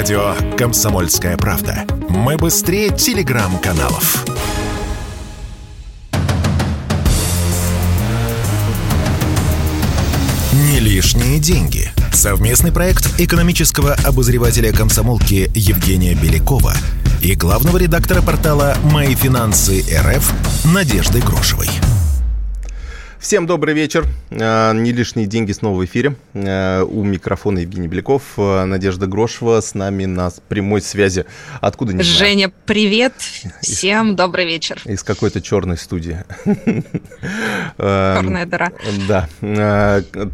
[0.00, 1.84] Радио «Комсомольская правда».
[2.08, 4.24] Мы быстрее телеграм-каналов.
[10.54, 11.92] Не лишние деньги.
[12.14, 16.72] Совместный проект экономического обозревателя комсомолки Евгения Белякова
[17.20, 20.32] и главного редактора портала «Мои финансы РФ»
[20.64, 21.68] Надежды Грошевой.
[23.20, 24.06] Всем добрый вечер.
[24.30, 26.16] А, не лишние деньги снова в эфире.
[26.32, 31.26] А, у микрофона Евгений Беляков, а, Надежда Грошева с нами на прямой связи.
[31.60, 32.52] Откуда не Женя, знаю.
[32.64, 33.12] привет.
[33.60, 34.80] Всем добрый вечер.
[34.86, 36.24] Из какой-то черной студии.
[37.76, 38.72] Черная дыра.
[39.06, 39.28] Да.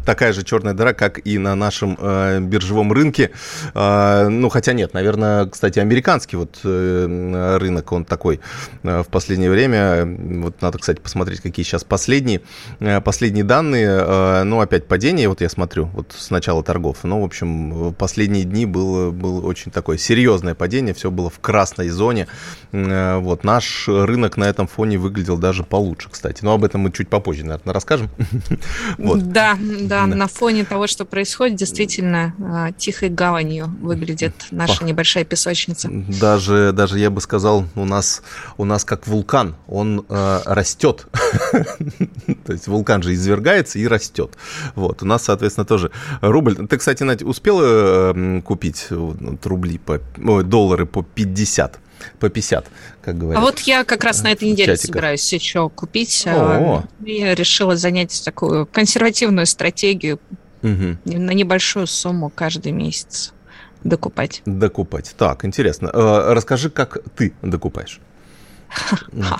[0.05, 3.31] Такая же черная дыра, как и на нашем биржевом рынке.
[3.75, 8.39] Ну, хотя нет, наверное, кстати, американский вот э, рынок, он такой
[8.83, 10.05] в последнее время.
[10.05, 12.41] Вот надо, кстати, посмотреть, какие сейчас последние.
[12.79, 16.99] Э, последние данные, э, ну, опять падение, вот я смотрю, вот с начала торгов.
[17.03, 21.89] Ну, в общем, последние дни было, было очень такое серьезное падение, все было в красной
[21.89, 22.27] зоне.
[22.71, 26.43] Э, вот, наш рынок на этом фоне выглядел даже получше, кстати.
[26.43, 28.09] Но об этом мы чуть попозже, наверное, расскажем.
[28.97, 29.31] вот.
[29.31, 35.89] да, да, на фоне того, что происходит, действительно тихой гаванью выглядит наша небольшая песочница.
[35.91, 38.21] Даже, даже я бы сказал, у нас,
[38.57, 41.07] у нас как вулкан, он э, растет.
[42.45, 44.37] То есть вулкан же извергается и растет.
[44.75, 45.03] Вот.
[45.03, 46.55] У нас, соответственно, тоже рубль.
[46.67, 51.79] Ты, кстати, Надь, успела э, купить вот, рубли по, ой, доллары по 50?
[52.19, 52.67] по 50,
[53.01, 53.41] как говорят.
[53.41, 54.87] А вот я как раз на этой неделе Чатиков.
[54.87, 56.25] собираюсь еще купить.
[56.27, 56.83] О-о.
[57.03, 60.19] Я решила занять такую консервативную стратегию
[60.61, 60.97] угу.
[61.05, 63.33] на небольшую сумму каждый месяц
[63.83, 64.41] докупать.
[64.45, 65.13] Докупать.
[65.17, 65.89] Так, интересно.
[65.93, 67.99] Э, расскажи, как ты докупаешь.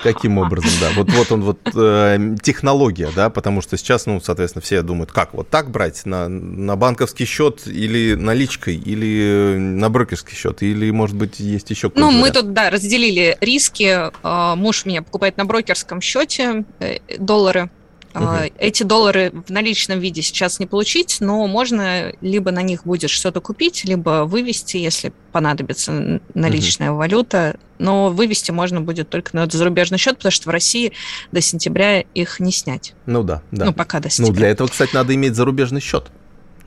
[0.02, 0.90] Каким образом, да?
[0.96, 5.34] Вот, вот он, вот э, технология, да, потому что сейчас, ну, соответственно, все думают, как
[5.34, 11.16] вот так брать на, на банковский счет или наличкой, или на брокерский счет, или, может
[11.16, 14.10] быть, есть еще Ну, мы тут, да, разделили риски.
[14.22, 17.70] Э, муж меня покупает на брокерском счете э, доллары,
[18.14, 18.24] Угу.
[18.58, 23.40] Эти доллары в наличном виде сейчас не получить, но можно либо на них будет что-то
[23.40, 26.98] купить, либо вывести, если понадобится наличная угу.
[26.98, 27.58] валюта.
[27.78, 30.92] Но вывести можно будет только на зарубежный счет, потому что в России
[31.32, 32.94] до сентября их не снять.
[33.06, 33.66] Ну да, да.
[33.66, 34.32] Ну пока до сентября.
[34.32, 36.06] Ну для этого, кстати, надо иметь зарубежный счет.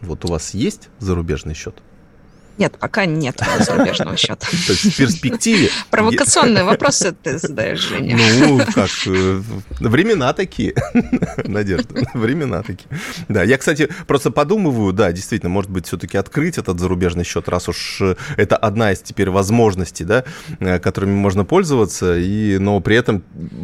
[0.01, 1.75] Вот у вас есть зарубежный счет?
[2.61, 4.45] Нет, пока нет зарубежного счета.
[4.67, 5.71] То есть в перспективе...
[5.89, 8.15] Провокационные вопросы ты задаешь, Женя.
[8.39, 9.41] Ну, как, э,
[9.79, 10.75] времена такие,
[11.43, 12.87] Надежда, времена такие.
[13.29, 17.67] Да, я, кстати, просто подумываю, да, действительно, может быть, все-таки открыть этот зарубежный счет, раз
[17.67, 20.23] уж э, это одна из теперь возможностей, да,
[20.59, 23.23] э, которыми можно пользоваться, и, но при этом,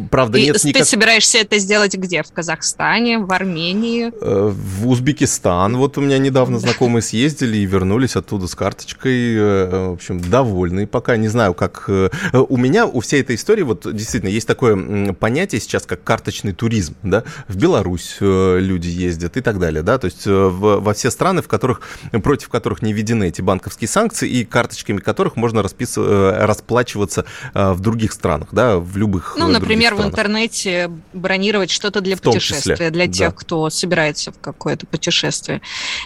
[0.09, 0.81] правда, нет никак...
[0.81, 2.24] Ты собираешься это сделать где?
[2.24, 4.12] В Казахстане, в Армении?
[4.19, 5.78] В Узбекистан.
[5.78, 10.20] Вот у меня недавно знакомые съездили и вернулись оттуда с картой карточкой, э, в общем,
[10.20, 11.18] довольны пока.
[11.18, 11.86] Не знаю, как...
[11.88, 16.53] Э, у меня, у всей этой истории, вот действительно, есть такое понятие сейчас, как карточный
[16.53, 20.94] туризм, да, в Беларусь э, люди ездят и так далее, да, то есть в, во
[20.94, 21.81] все страны, в которых,
[22.24, 25.98] против которых не введены эти банковские санкции и карточками которых можно распис...
[25.98, 30.12] расплачиваться в других странах, да, в любых Ну, например, странах.
[30.12, 33.36] в интернете бронировать что-то для путешествия, числе, для тех, да.
[33.36, 35.62] кто собирается в какое-то путешествие.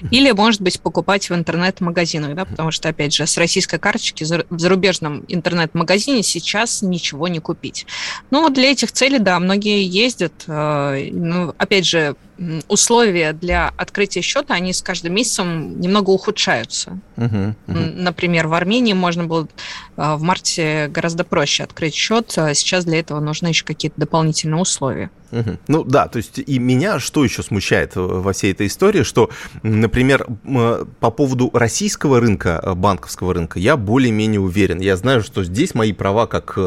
[0.09, 4.59] Или, может быть, покупать в интернет-магазинах, да, потому что, опять же, с российской карточки в
[4.59, 7.85] зарубежном интернет-магазине сейчас ничего не купить.
[8.29, 10.33] Ну, для этих целей, да, многие ездят.
[10.47, 12.15] Э, ну, опять же,
[12.67, 16.99] условия для открытия счета, они с каждым месяцем немного ухудшаются.
[17.17, 17.93] Uh-huh, uh-huh.
[17.95, 19.47] Например, в Армении можно было
[19.97, 24.59] э, в марте гораздо проще открыть счет, а сейчас для этого нужны еще какие-то дополнительные
[24.61, 25.09] условия.
[25.31, 25.57] Угу.
[25.67, 29.29] Ну да, то есть и меня что еще смущает во всей этой истории, что,
[29.63, 30.27] например,
[30.99, 34.79] по поводу российского рынка, э, банковского рынка, я более-менее уверен.
[34.79, 36.57] Я знаю, что здесь мои права как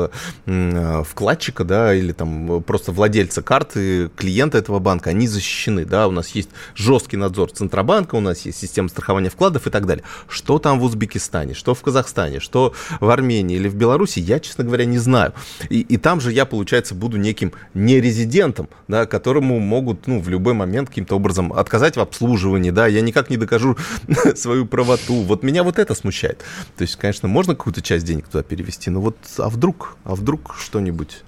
[0.47, 6.11] э, вкладчика, да, или там просто владельца карты, клиента этого банка, они защищены, да, у
[6.11, 10.05] нас есть жесткий надзор Центробанка, у нас есть система страхования вкладов и так далее.
[10.29, 14.65] Что там в Узбекистане, что в Казахстане, что в Армении или в Беларуси, я, честно
[14.65, 15.33] говоря, не знаю.
[15.69, 20.55] И, и там же я, получается, буду неким нерезидентом, да, которому могут ну, в любой
[20.55, 23.77] момент каким-то образом отказать в обслуживании, да, я никак не докажу
[24.35, 25.23] свою правоту.
[25.23, 26.39] Вот меня вот это смущает.
[26.77, 30.55] То есть, конечно, можно какую-то часть денег туда перевести, но вот а вдруг, а вдруг
[30.59, 31.23] что-нибудь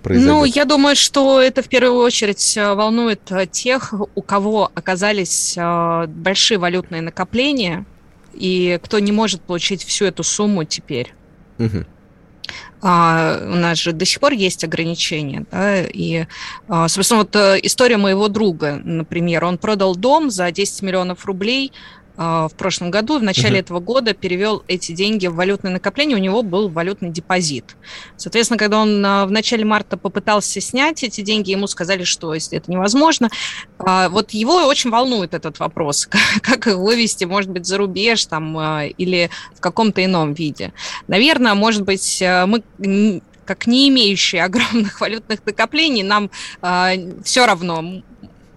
[0.00, 0.32] произойдет?
[0.32, 5.54] Ну, я думаю, что это в первую очередь э, волнует э, тех, у кого оказались
[5.56, 7.84] э, большие валютные накопления,
[8.34, 11.14] и кто не может получить всю эту сумму теперь.
[11.58, 11.84] Угу.
[12.82, 16.26] А, у нас же до сих пор есть ограничения, да, и,
[16.66, 21.72] а, собственно, вот история моего друга, например, он продал дом за 10 миллионов рублей,
[22.20, 23.62] в прошлом году, в начале uh-huh.
[23.62, 27.76] этого года перевел эти деньги в валютное накопление, у него был валютный депозит.
[28.18, 32.70] Соответственно, когда он в начале марта попытался снять эти деньги, ему сказали, что если это
[32.70, 33.30] невозможно,
[33.78, 36.06] вот его очень волнует этот вопрос,
[36.42, 40.74] как их вывести, может быть, за рубеж там или в каком-то ином виде.
[41.08, 42.62] Наверное, может быть, мы
[43.50, 46.30] как не имеющие огромных валютных накоплений, нам
[46.62, 48.02] э, все равно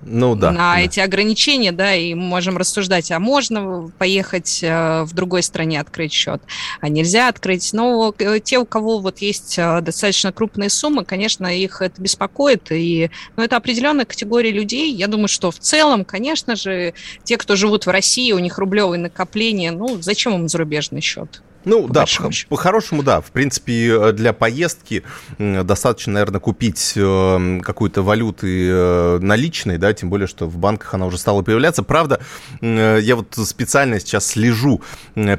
[0.06, 0.82] ну, да, на да.
[0.82, 6.12] эти ограничения, да, и мы можем рассуждать, а можно поехать э, в другой стране открыть
[6.12, 6.42] счет,
[6.82, 7.74] а нельзя открыть.
[7.74, 12.72] Но э, те, у кого вот есть э, достаточно крупные суммы, конечно, их это беспокоит,
[12.72, 14.94] и ну, это определенная категория людей.
[14.94, 19.00] Я думаю, что в целом, конечно же, те, кто живут в России, у них рублевые
[19.00, 21.42] накопления, ну, зачем им зарубежный счет?
[21.66, 22.06] Ну по да,
[22.50, 23.22] по-хорошему, да.
[23.22, 25.04] В принципе, э, для поездки
[25.38, 31.06] достаточно, наверное, купить э, какую-то валюты э, наличной, да, тем более, что в банках она
[31.06, 31.84] уже стала появляться.
[31.84, 32.20] Правда,
[32.62, 34.82] я вот специально сейчас слежу,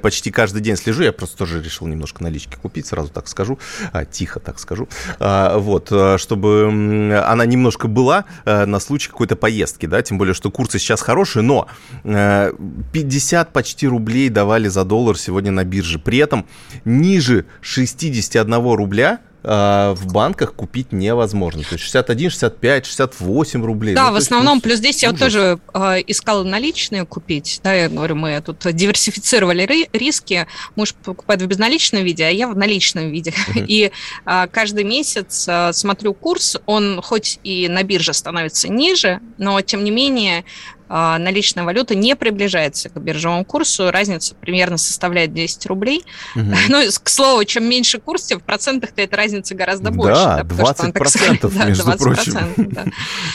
[0.03, 3.59] почти каждый день слежу, я просто тоже решил немножко налички купить, сразу так скажу,
[3.93, 4.89] а, тихо так скажу,
[5.19, 10.79] а, вот, чтобы она немножко была на случай какой-то поездки, да, тем более, что курсы
[10.79, 11.69] сейчас хорошие, но
[12.03, 16.47] 50 почти рублей давали за доллар сегодня на бирже при этом
[16.85, 21.63] ниже 61 рубля а, в банках купить невозможно.
[21.65, 23.95] То есть 61, 65, 68 рублей.
[23.95, 27.61] Да, ну, в основном, есть, ну, плюс здесь я вот тоже э, искала наличные купить.
[27.63, 30.47] Да, я говорю, мы тут диверсифицировали риски.
[30.77, 33.35] Муж покупает в безналичном виде, а я в наличном виде.
[33.49, 33.65] Uh-huh.
[33.69, 33.91] И
[34.25, 39.85] э, каждый месяц э, смотрю курс, он хоть и на бирже становится ниже, но тем
[39.85, 40.45] не менее
[40.89, 43.91] наличная валюта не приближается к биржевому курсу.
[43.91, 46.05] Разница примерно составляет 10 рублей.
[46.35, 46.45] Угу.
[46.75, 50.25] Ну, к слову, чем меньше курс, тем в процентах-то эта разница гораздо больше.
[50.25, 52.55] Да, да 20 процентов, да, между 20 прочим.
[52.57, 52.85] Да.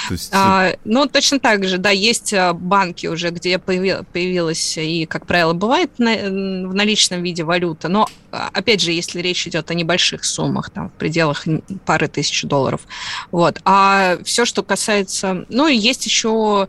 [0.10, 0.30] есть...
[0.34, 5.54] а, ну, точно так же, да, есть а, банки уже, где появилась и, как правило,
[5.54, 10.26] бывает на, в наличном виде валюта, но, а, опять же, если речь идет о небольших
[10.26, 11.46] суммах, там, в пределах
[11.86, 12.82] пары тысяч долларов.
[13.32, 13.60] Вот.
[13.66, 15.46] А все, что касается...
[15.50, 16.68] Ну, есть еще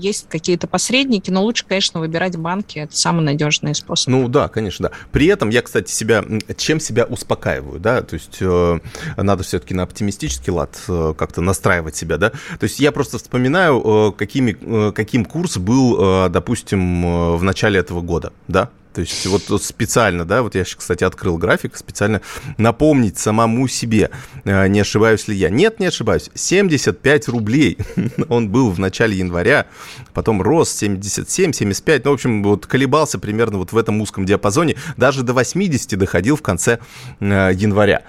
[0.00, 2.78] есть какие-то посредники, но лучше, конечно, выбирать банки.
[2.78, 4.08] Это самый надежный способ.
[4.08, 4.96] Ну да, конечно, да.
[5.12, 6.24] При этом я, кстати, себя
[6.56, 8.80] чем себя успокаиваю, да, то есть э,
[9.16, 12.30] надо все-таки на оптимистический лад э, как-то настраивать себя, да.
[12.30, 17.42] То есть я просто вспоминаю, э, какими, э, каким курс был, э, допустим, э, в
[17.42, 22.20] начале этого года, да, то есть вот специально, да, вот я, кстати, открыл график, специально
[22.58, 24.10] напомнить самому себе,
[24.44, 25.48] э, не ошибаюсь ли я.
[25.48, 27.78] Нет, не ошибаюсь, 75 рублей
[28.28, 29.66] он был в начале января,
[30.12, 34.76] потом рос 77, 75, ну, в общем, вот колебался примерно вот в этом узком диапазоне,
[34.96, 36.78] даже до 80 доходил в конце
[37.20, 38.02] э, января.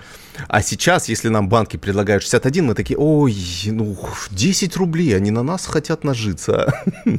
[0.48, 3.36] А сейчас, если нам банки предлагают 61, мы такие, ой,
[3.66, 3.98] ну,
[4.31, 6.74] 10 рублей, они на нас хотят нажиться.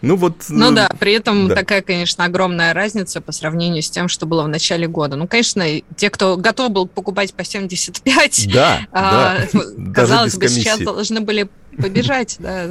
[0.00, 0.44] Ну вот...
[0.48, 4.48] Ну да, при этом такая, конечно, огромная разница по сравнению с тем, что было в
[4.48, 5.16] начале года.
[5.16, 5.64] Ну, конечно,
[5.96, 9.38] те, кто готов был покупать по 75, да, а,
[9.94, 12.66] казалось бы, сейчас должны были побежать, да.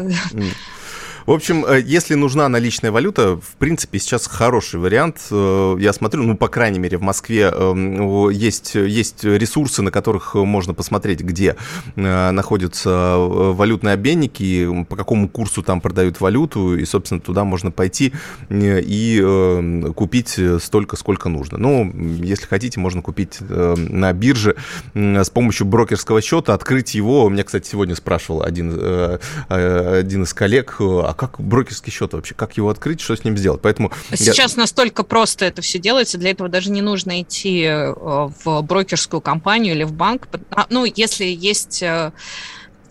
[1.28, 5.28] В общем, э, если нужна наличная валюта, в принципе, сейчас хороший вариант.
[5.30, 10.36] Э, я смотрю, ну, по крайней мере, в Москве эм, есть, есть ресурсы, на которых
[10.36, 11.58] можно посмотреть, где
[11.98, 18.14] э, находятся валютные обменники, по какому курсу там продают валюту, и, собственно, туда можно пойти
[18.50, 21.58] и купить столько, сколько нужно.
[21.58, 21.94] Ну,
[22.24, 24.56] если хотите, можно купить на бирже
[24.94, 27.28] с помощью брокерского счета, открыть его.
[27.28, 29.20] Меня, кстати, сегодня спрашивал один,
[29.50, 33.62] один из коллег, а как брокерский счет вообще, как его открыть, что с ним сделать.
[33.62, 34.62] Поэтому сейчас я...
[34.62, 39.76] настолько просто это все делается, для этого даже не нужно идти э, в брокерскую компанию
[39.76, 40.28] или в банк.
[40.52, 42.12] А, ну, если есть э,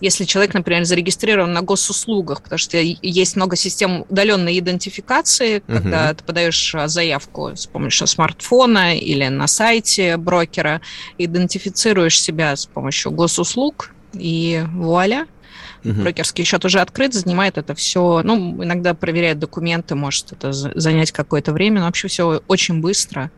[0.01, 6.15] если человек, например, зарегистрирован на госуслугах, потому что есть много систем удаленной идентификации, когда uh-huh.
[6.17, 10.81] ты подаешь э, заявку с помощью смартфона или на сайте брокера,
[11.19, 15.27] идентифицируешь себя с помощью госуслуг, и вуаля,
[15.87, 16.03] Угу.
[16.03, 21.53] Брокерский счет уже открыт, занимает это все, ну, иногда проверяет документы, может это занять какое-то
[21.53, 23.31] время, но вообще все очень быстро.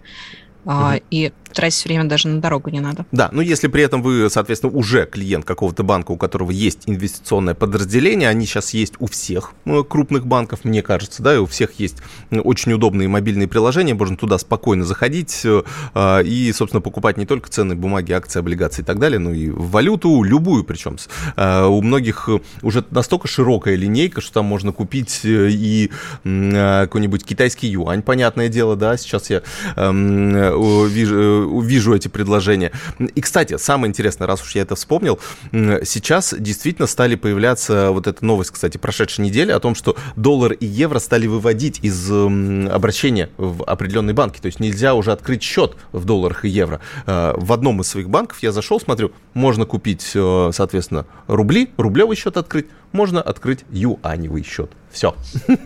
[0.64, 1.00] Угу.
[1.10, 3.06] И тратить время даже на дорогу не надо.
[3.12, 7.54] Да, ну если при этом вы, соответственно, уже клиент какого-то банка, у которого есть инвестиционное
[7.54, 11.78] подразделение, они сейчас есть у всех ну, крупных банков, мне кажется, да, и у всех
[11.78, 11.98] есть
[12.30, 17.76] очень удобные мобильные приложения, можно туда спокойно заходить э, и, собственно, покупать не только ценные
[17.76, 20.96] бумаги, акции, облигации и так далее, но и валюту, любую причем.
[21.36, 22.28] Э, у многих
[22.62, 25.90] уже настолько широкая линейка, что там можно купить э, и
[26.24, 29.42] э, какой-нибудь китайский юань, понятное дело, да, сейчас я
[29.76, 32.72] эм, э, вижу вижу эти предложения.
[32.98, 35.18] И, кстати, самое интересное, раз уж я это вспомнил,
[35.52, 40.66] сейчас действительно стали появляться вот эта новость, кстати, прошедшей недели о том, что доллар и
[40.66, 44.40] евро стали выводить из обращения в определенные банки.
[44.40, 46.80] То есть нельзя уже открыть счет в долларах и евро.
[47.06, 52.16] Э, в одном из своих банков я зашел, смотрю, можно купить, э, соответственно, рубли, рублевый
[52.16, 54.72] счет открыть, можно открыть юаневый счет.
[54.92, 55.14] Все.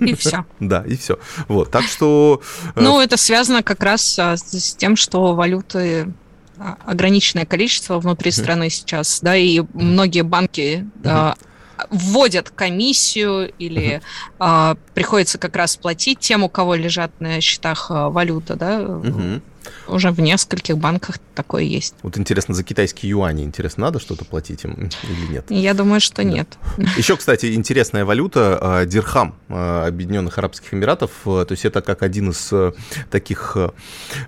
[0.00, 0.44] И все.
[0.60, 1.18] Да, и все.
[1.48, 2.40] Вот, так что...
[2.74, 6.12] Э, ну, это связано как раз с тем, что валюты
[6.58, 10.86] а, ограниченное количество внутри страны сейчас, да, и многие банки
[11.90, 14.00] вводят комиссию или
[14.38, 19.00] а, приходится как раз платить тем, у кого лежат на счетах а, валюта, да.
[19.88, 21.95] Уже в нескольких банках такое есть.
[22.02, 25.47] Вот интересно, за китайские юани, интересно, надо что-то платить им или нет?
[25.49, 26.25] Я думаю, что да.
[26.25, 26.49] нет.
[26.97, 32.02] Еще, кстати, интересная валюта, а, дирхам а, Объединенных Арабских Эмиратов, а, то есть это как
[32.02, 32.52] один из
[33.11, 33.57] таких,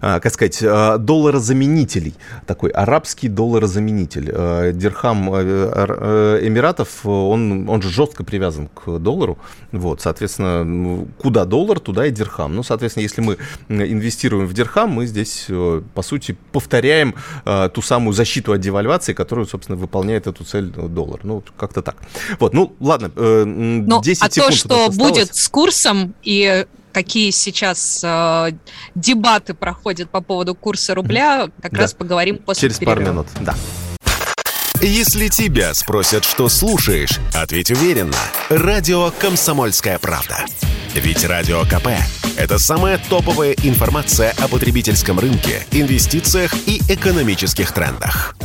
[0.00, 2.14] как сказать, долларозаменителей,
[2.46, 4.72] такой арабский долларозаменитель.
[4.72, 9.38] Дирхам Эмиратов, он, он же жестко привязан к доллару,
[9.72, 12.54] вот, соответственно, куда доллар, туда и дирхам.
[12.54, 13.38] Ну, соответственно, если мы
[13.68, 17.14] инвестируем в дирхам, мы здесь здесь, э, по сути, повторяем
[17.44, 21.20] э, ту самую защиту от девальвации, которую, собственно, выполняет эту цель доллар.
[21.22, 21.96] Ну, как-то так.
[22.38, 28.02] Вот, ну, ладно, 10 э, ну, а то, что будет с курсом и какие сейчас
[28.04, 28.52] э,
[28.94, 31.80] дебаты проходят по поводу курса рубля, как да.
[31.80, 33.00] раз поговорим после Через перерыва.
[33.00, 33.54] пару минут, да.
[34.86, 38.18] Если тебя спросят, что слушаешь, ответь уверенно.
[38.50, 40.44] Радио «Комсомольская правда».
[40.94, 41.88] Ведь Радио КП–
[42.36, 48.36] это самая топовая информация о потребительском рынке, инвестициях и экономических трендах.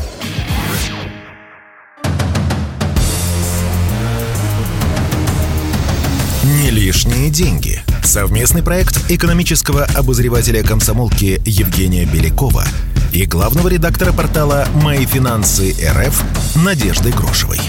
[6.62, 7.82] Не лишние деньги.
[8.02, 12.64] Совместный проект экономического обозревателя комсомолки Евгения Белякова–
[13.14, 16.24] и главного редактора портала «Мои финансы РФ»
[16.64, 17.60] Надежды Грошевой.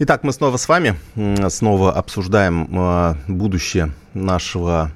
[0.00, 0.98] Итак, мы снова с вами,
[1.48, 4.90] снова обсуждаем а, будущее нашего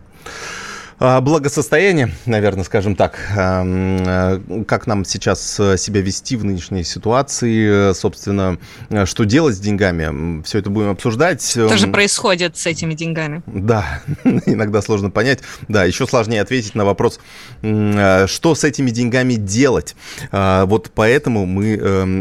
[1.21, 7.95] благосостояние, наверное, скажем так, э, как нам сейчас э, себя вести в нынешней ситуации, э,
[7.95, 8.59] собственно,
[9.05, 11.43] что делать с деньгами, все это будем обсуждать.
[11.43, 13.43] Что же происходит с этими деньгами?
[13.47, 15.41] Да, иногда сложно понять.
[15.67, 17.19] Да, еще сложнее ответить на вопрос,
[17.61, 19.97] что с этими деньгами делать.
[20.31, 21.75] А, вот поэтому мы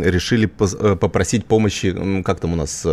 [0.04, 2.86] решили попросить помощи, как там у нас,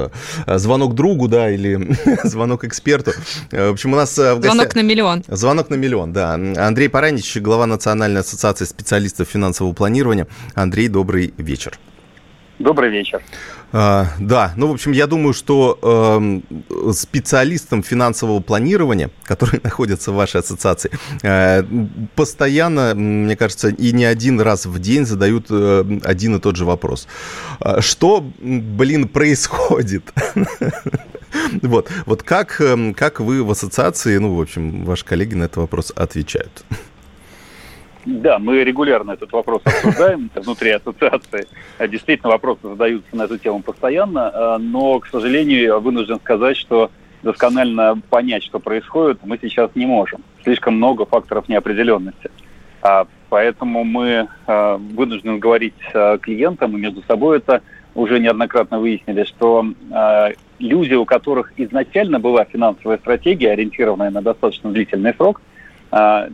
[0.46, 3.12] звонок другу, да, или звонок эксперту.
[3.50, 4.52] В общем, у нас в гостях...
[4.52, 5.24] Звонок на миллион.
[5.28, 6.34] Звонок на миллион, да.
[6.34, 10.26] Андрей Паранич, глава Национальной ассоциации специалистов финансового планирования.
[10.54, 11.78] Андрей, добрый вечер.
[12.58, 13.22] Добрый вечер.
[13.70, 20.14] А, да, ну, в общем, я думаю, что э, специалистам финансового планирования, которые находятся в
[20.14, 20.90] вашей ассоциации,
[21.22, 21.62] э,
[22.14, 26.64] постоянно, мне кажется, и не один раз в день задают э, один и тот же
[26.64, 27.06] вопрос.
[27.60, 30.12] А что, блин, происходит?
[31.62, 35.58] Вот, вот как, эм, как вы в ассоциации, ну, в общем, ваши коллеги на этот
[35.58, 36.64] вопрос отвечают?
[38.04, 41.46] Да, мы регулярно этот вопрос обсуждаем внутри ассоциации.
[41.88, 46.90] Действительно, вопросы задаются на эту тему постоянно, э, но, к сожалению, я вынужден сказать, что
[47.22, 50.22] досконально понять, что происходит, мы сейчас не можем.
[50.44, 52.30] Слишком много факторов неопределенности.
[52.80, 55.74] А поэтому мы вынуждены говорить
[56.22, 57.60] клиентам, и между собой это
[57.96, 59.66] уже неоднократно выяснили, что
[60.58, 65.40] люди, у которых изначально была финансовая стратегия, ориентированная на достаточно длительный срок,
[65.92, 66.28] э,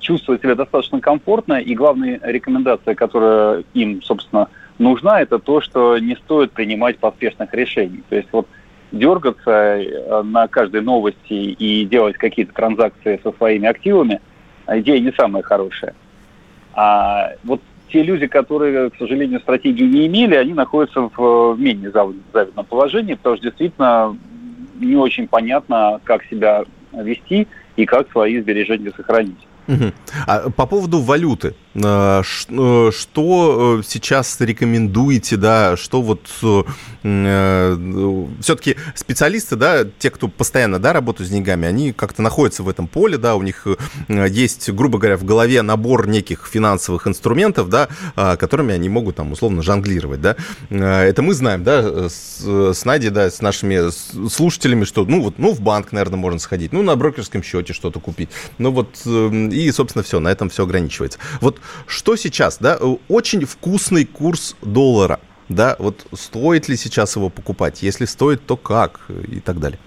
[0.00, 6.16] чувствуют себя достаточно комфортно, и главная рекомендация, которая им, собственно, нужна, это то, что не
[6.16, 8.02] стоит принимать поспешных решений.
[8.08, 8.46] То есть вот
[8.92, 14.20] дергаться э, на каждой новости и делать какие-то транзакции со своими активами,
[14.68, 15.94] идея не самая хорошая.
[16.74, 22.64] А вот те люди, которые, к сожалению, стратегии не имели, они находятся в менее завидном
[22.66, 24.16] положении, потому что действительно
[24.80, 29.45] не очень понятно, как себя вести и как свои сбережения сохранить.
[30.26, 36.62] А по поводу валюты, э, э, что сейчас рекомендуете, да, что вот э,
[38.40, 42.86] все-таки специалисты, да, те, кто постоянно, да, работают с деньгами, они как-то находятся в этом
[42.88, 43.66] поле, да, у них
[44.08, 47.88] есть, грубо говоря, в голове набор неких финансовых инструментов, да,
[48.36, 50.36] которыми они могут там условно жонглировать, да.
[50.70, 53.90] Это мы знаем, да, с, с Надей, да, с нашими
[54.28, 58.00] слушателями, что, ну вот, ну в банк, наверное, можно сходить, ну на брокерском счете что-то
[58.00, 59.02] купить, ну вот
[59.56, 61.18] и, собственно, все, на этом все ограничивается.
[61.40, 67.82] Вот что сейчас, да, очень вкусный курс доллара, да, вот стоит ли сейчас его покупать,
[67.82, 69.78] если стоит, то как и так далее?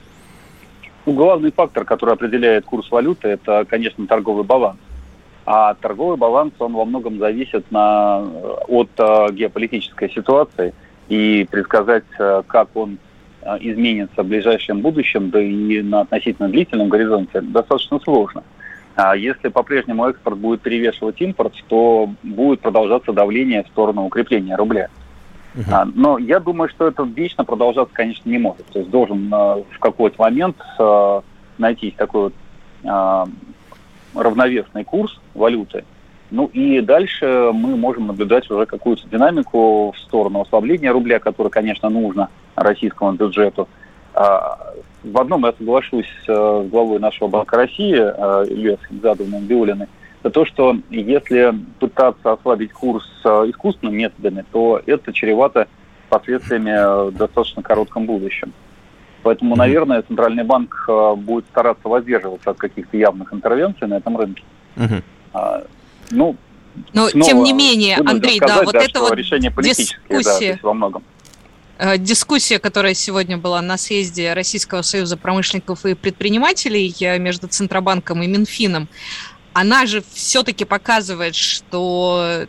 [1.06, 4.78] Ну, главный фактор, который определяет курс валюты, это, конечно, торговый баланс.
[5.46, 8.20] А торговый баланс, он во многом зависит на,
[8.68, 10.74] от э, геополитической ситуации,
[11.08, 13.00] и предсказать, э, как он
[13.42, 18.44] э, изменится в ближайшем будущем, да и на относительно длительном горизонте, достаточно сложно.
[19.02, 24.90] А если по-прежнему экспорт будет перевешивать импорт, то будет продолжаться давление в сторону укрепления рубля.
[25.56, 25.90] Uh-huh.
[25.96, 28.66] Но я думаю, что это вечно продолжаться, конечно, не может.
[28.66, 30.58] То есть должен в какой-то момент
[31.58, 32.34] найтись такой
[32.84, 33.30] вот
[34.14, 35.86] равновесный курс валюты.
[36.30, 41.90] Ну и дальше мы можем наблюдать уже какую-то динамику в сторону ослабления рубля, которое, конечно,
[41.90, 43.70] нужно российскому бюджету.
[45.04, 49.88] В одном я соглашусь э, с главой нашего Банка России э, Ильей Хабзадовым Биулиной,
[50.22, 55.68] это то, что если пытаться ослабить курс э, искусственными методами, то это чревато
[56.10, 58.52] последствиями в достаточно коротком будущем.
[59.24, 64.44] Поэтому, наверное, Центральный банк э, будет стараться воздерживаться от каких-то явных интервенций на этом рынке.
[64.76, 64.96] Угу.
[65.34, 65.64] А,
[66.12, 66.36] ну,
[66.94, 70.74] но тем не менее, Андрей, сказать, да, вот да, это вот решение дискуссия, да, во
[70.74, 71.04] многом.
[71.80, 78.22] Э, дискуссия, которая сегодня была на съезде Российского союза промышленников и предпринимателей э, между Центробанком
[78.22, 78.90] и Минфином,
[79.54, 82.46] она же все-таки показывает, что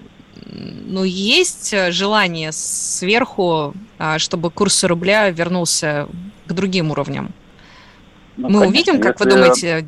[0.87, 6.09] ну, есть желание сверху, а, чтобы курс рубля вернулся
[6.47, 7.33] к другим уровням.
[8.37, 9.87] Ну, Мы конечно, увидим, как вы думаете,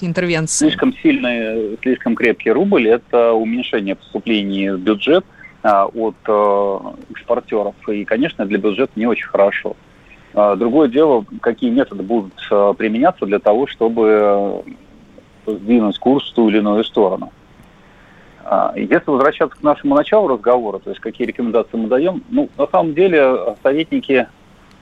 [0.00, 0.66] интервенции?
[0.66, 5.24] Слишком сильный, слишком крепкий рубль– это уменьшение поступлений в бюджет
[5.62, 7.74] от а, экспортеров.
[7.88, 9.76] И, конечно, для бюджета не очень хорошо.
[10.34, 14.64] А, другое дело, какие методы будут а, применяться для того, чтобы
[15.46, 17.32] сдвинуть курс в ту или иную сторону.
[18.44, 22.66] А, если возвращаться к нашему началу разговора, то есть какие рекомендации мы даем, ну, на
[22.66, 24.26] самом деле советники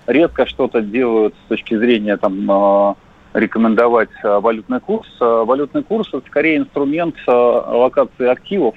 [0.07, 2.97] редко что-то делают с точки зрения там, а,
[3.35, 5.09] рекомендовать а, валютный курс.
[5.21, 8.75] Валютный курс– это скорее инструмент аллокации активов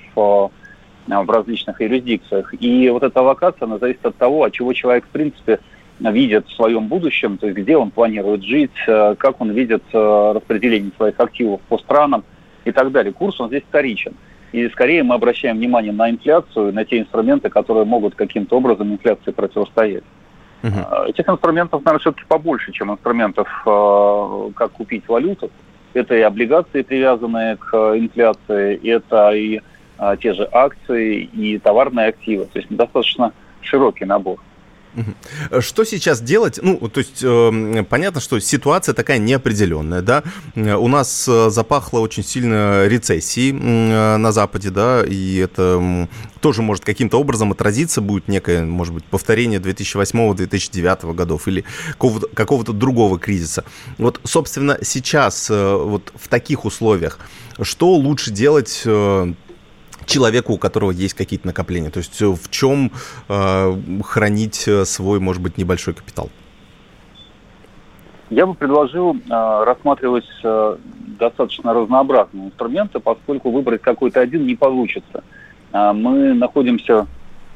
[1.11, 2.53] в различных юрисдикциях.
[2.59, 5.59] И вот эта аллокация, она зависит от того, от чего человек, в принципе,
[5.99, 11.19] видит в своем будущем, то есть где он планирует жить, как он видит распределение своих
[11.19, 12.23] активов по странам
[12.65, 13.13] и так далее.
[13.13, 14.13] Курс, он здесь вторичен.
[14.51, 19.31] И скорее мы обращаем внимание на инфляцию, на те инструменты, которые могут каким-то образом инфляции
[19.31, 20.03] противостоять.
[20.63, 21.09] Uh-huh.
[21.09, 25.49] Этих инструментов, наверное, все-таки побольше, чем инструментов, как купить валюту.
[25.93, 29.61] Это и облигации, привязанные к инфляции, это и
[30.01, 32.45] а, те же акции, и товарные активы.
[32.45, 34.39] То есть достаточно широкий набор.
[35.59, 36.59] Что сейчас делать?
[36.61, 40.23] Ну, то есть, э, понятно, что ситуация такая неопределенная, да.
[40.55, 46.09] У нас э, запахло очень сильно рецессией э, на Западе, да, и это
[46.41, 52.73] тоже может каким-то образом отразиться, будет некое, может быть, повторение 2008-2009 годов или какого-то, какого-то
[52.73, 53.63] другого кризиса.
[53.97, 57.19] Вот, собственно, сейчас, э, вот в таких условиях,
[57.61, 59.33] что лучше делать э,
[60.05, 61.89] человеку, у которого есть какие-то накопления?
[61.89, 62.91] То есть э, в чем
[63.29, 66.29] э, хранить э, свой, может быть, небольшой капитал?
[68.29, 70.77] Я бы предложил э, рассматривать э,
[71.19, 75.23] достаточно разнообразные инструменты, поскольку выбрать какой-то один не получится.
[75.73, 77.07] Э, мы находимся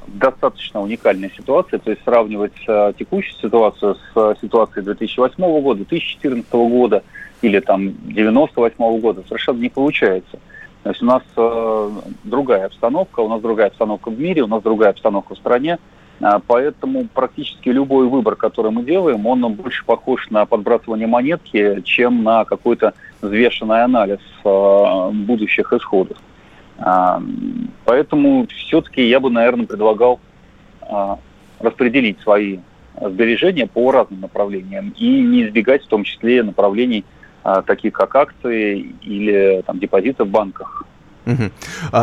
[0.05, 5.77] в достаточно уникальной ситуации, то есть сравнивать э, текущую ситуацию с э, ситуацией 2008 года,
[5.85, 7.03] 2014 года
[7.41, 10.39] или там 98 года совершенно не получается.
[10.85, 11.91] То есть у нас э,
[12.25, 15.79] другая обстановка, у нас другая обстановка в мире, у нас другая обстановка в стране.
[16.19, 22.21] Э, поэтому практически любой выбор, который мы делаем, он больше похож на подбрасывание монетки, чем
[22.21, 26.19] на какой-то взвешенный анализ э, будущих исходов.
[26.77, 27.19] Э,
[27.83, 30.19] поэтому все-таки я бы, наверное, предлагал
[30.87, 31.15] э,
[31.61, 32.59] распределить свои
[33.01, 37.05] сбережения по разным направлениям и не избегать в том числе направлений
[37.67, 40.84] таких как акции или там, депозиты в банках.
[41.25, 41.51] Угу.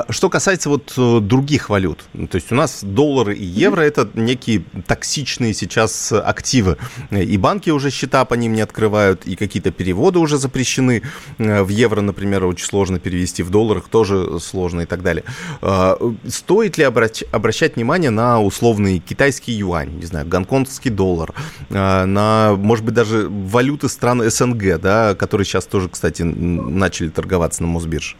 [0.09, 4.09] Что касается вот э, других валют, ну, то есть у нас доллары и евро это
[4.15, 6.77] некие токсичные сейчас активы.
[7.11, 11.03] И банки уже счета по ним не открывают, и какие-то переводы уже запрещены.
[11.39, 15.25] Э, в евро, например, очень сложно перевести, в долларах тоже сложно и так далее.
[15.61, 15.97] А,
[16.29, 21.33] стоит ли обращ- обращать внимание на условный китайский юань, не знаю, гонконгский доллар,
[21.71, 27.63] а, на, может быть, даже валюты стран СНГ, да, которые сейчас тоже, кстати, начали торговаться
[27.63, 28.17] на Мосбирже?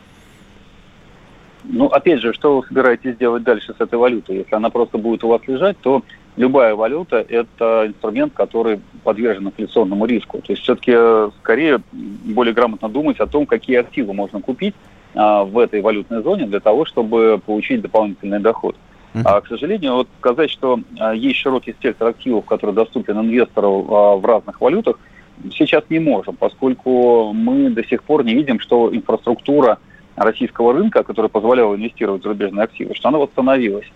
[1.65, 4.39] Ну, опять же, что вы собираетесь делать дальше с этой валютой?
[4.39, 6.03] Если она просто будет у вас лежать, то
[6.37, 10.39] любая валюта– это инструмент, который подвержен инфляционному риску.
[10.39, 14.75] То есть все-таки э, скорее более грамотно думать о том, какие активы можно купить
[15.15, 18.77] а, в этой валютной зоне для того, чтобы получить дополнительный доход.
[19.25, 24.17] А, к сожалению, вот сказать, что а, есть широкий спектр активов, который доступен инвестору а,
[24.17, 24.99] в разных валютах,
[25.53, 29.79] сейчас не можем, поскольку мы до сих пор не видим, что инфраструктура–
[30.17, 33.87] российского рынка, которая позволяла инвестировать в зарубежные активы, что она восстановилась.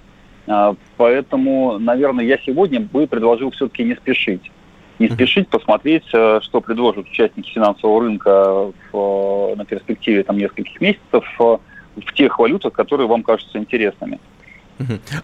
[0.46, 4.50] А, поэтому, наверное, я сегодня бы предложил все-таки не спешить.
[4.98, 11.24] Не спешить посмотреть, э, что предложат участники финансового рынка в, на перспективе там, нескольких месяцев
[11.38, 11.58] э,
[11.96, 14.18] в тех валютах, которые вам кажутся интересными.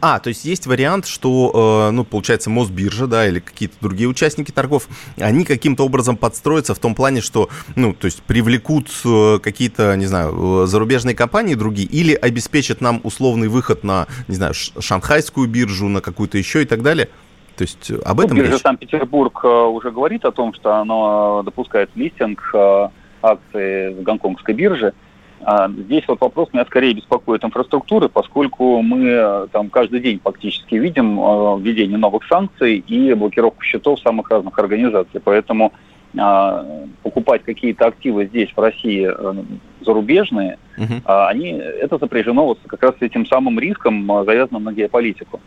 [0.00, 4.50] А, то есть есть вариант, что, э, ну, получается, Мосбиржа, да, или какие-то другие участники
[4.50, 4.88] торгов,
[5.18, 10.06] они каким-то образом подстроятся в том плане, что, ну, то есть привлекут э, какие-то, не
[10.06, 15.88] знаю, э, зарубежные компании другие, или обеспечат нам условный выход на, не знаю, шанхайскую биржу,
[15.88, 17.08] на какую-то еще и так далее?
[17.56, 22.54] То есть об этом ну, биржа Санкт-Петербург уже говорит о том, что оно допускает листинг
[23.22, 24.94] акций в гонконгской бирже.
[25.44, 30.76] А здесь вот вопрос меня скорее беспокоит инфраструктуры, поскольку мы э, там каждый день фактически
[30.76, 35.20] видим э, введение новых санкций и блокировку счетов самых разных организаций.
[35.20, 35.72] Поэтому
[36.16, 36.64] а,
[37.02, 39.34] покупать какие-то активы здесь, в России, э,
[39.80, 40.94] зарубежные, угу.
[41.06, 45.40] они, это сопряжено вот как раз с этим самым риском, завязанным на геополитику.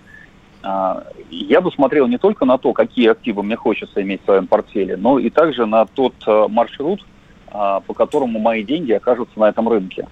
[1.30, 4.98] Я бы смотрел не только на то, какие активы мне хочется иметь в своем портфеле,
[4.98, 6.16] но и также на тот
[6.50, 7.06] маршрут,
[7.52, 10.08] по которому мои деньги окажутся на этом рынке.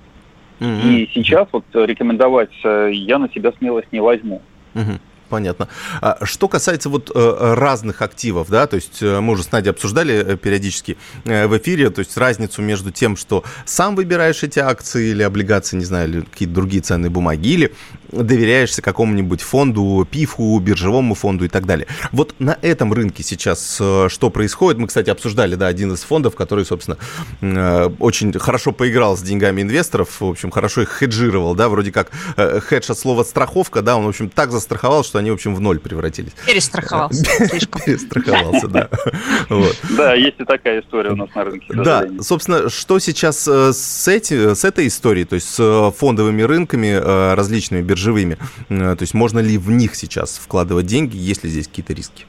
[0.60, 0.93] Mm-hmm.
[0.93, 4.41] И сейчас вот рекомендовать э, я на себя смелость не возьму.
[4.76, 5.67] Mm-hmm понятно.
[6.00, 9.72] А что касается вот э, разных активов, да, то есть э, мы уже с Надей
[9.72, 15.24] обсуждали периодически в эфире, то есть разницу между тем, что сам выбираешь эти акции или
[15.24, 17.74] облигации, не знаю, или какие-то другие ценные бумаги, или
[18.13, 21.88] доверяешься какому-нибудь фонду, ПИФу, биржевому фонду и так далее.
[22.12, 24.80] Вот на этом рынке сейчас э, что происходит?
[24.80, 26.97] Мы, кстати, обсуждали, да, один из фондов, который, собственно,
[27.41, 32.12] э, очень хорошо поиграл с деньгами инвесторов, в общем, хорошо их хеджировал, да, вроде как
[32.38, 35.56] э, хедж от слова страховка, да, он, в общем, так застраховал, что они, в общем,
[35.56, 36.34] в ноль превратились.
[36.45, 37.82] Перестраховался слишком.
[37.82, 38.89] Перестраховался, да.
[39.97, 41.67] Да, есть и такая история у нас на рынке.
[41.73, 48.38] Да, собственно, что сейчас с этой историей, то есть с фондовыми рынками различными биржами, живыми.
[48.70, 52.26] Э, то есть можно ли в них сейчас вкладывать деньги, есть ли здесь какие-то риски?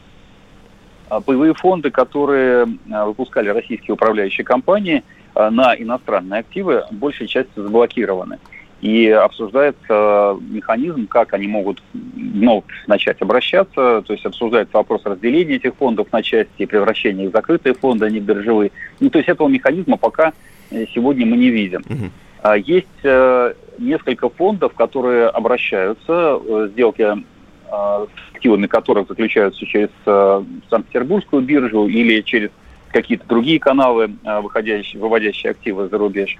[1.27, 5.03] Боевые фонды, которые э, выпускали российские управляющие компании
[5.35, 8.39] э, на иностранные активы, большей частью заблокированы.
[8.81, 15.75] И обсуждается механизм, как они могут вновь начать обращаться, то есть обсуждается вопрос разделения этих
[15.77, 18.73] фондов на части и превращения их в закрытые фонды, а не биржевые.
[19.01, 20.35] Ну, то есть этого механизма пока
[20.71, 21.83] сегодня мы не видим.
[21.89, 22.57] Угу.
[22.67, 27.17] Есть несколько фондов, которые обращаются, э, сделки э,
[27.71, 32.51] с активами которых заключаются через э, Санкт-Петербургскую биржу или через
[32.89, 36.37] какие-то другие каналы, выходящие, выводящие активы за рубеж.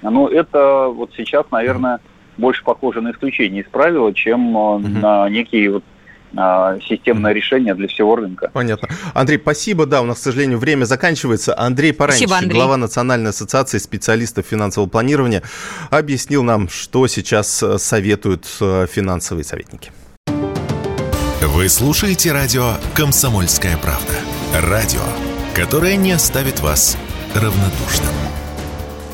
[0.00, 2.00] Но это вот сейчас, наверное,
[2.38, 5.84] больше похоже на исключение из правила, чем на некий вот
[6.32, 8.50] системное решение для всего рынка.
[8.52, 8.88] Понятно.
[9.14, 9.86] Андрей, спасибо.
[9.86, 11.58] Да, у нас, к сожалению, время заканчивается.
[11.58, 15.42] Андрей Паранчик, глава Национальной ассоциации специалистов финансового планирования,
[15.90, 19.90] объяснил нам, что сейчас э, советуют э, финансовые советники.
[21.40, 24.14] Вы слушаете радио «Комсомольская правда».
[24.54, 25.00] Радио,
[25.54, 26.96] которое не оставит вас
[27.34, 28.14] равнодушным.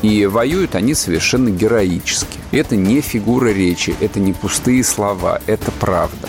[0.01, 2.37] И воюют они совершенно героически.
[2.51, 6.27] Это не фигура речи, это не пустые слова, это правда.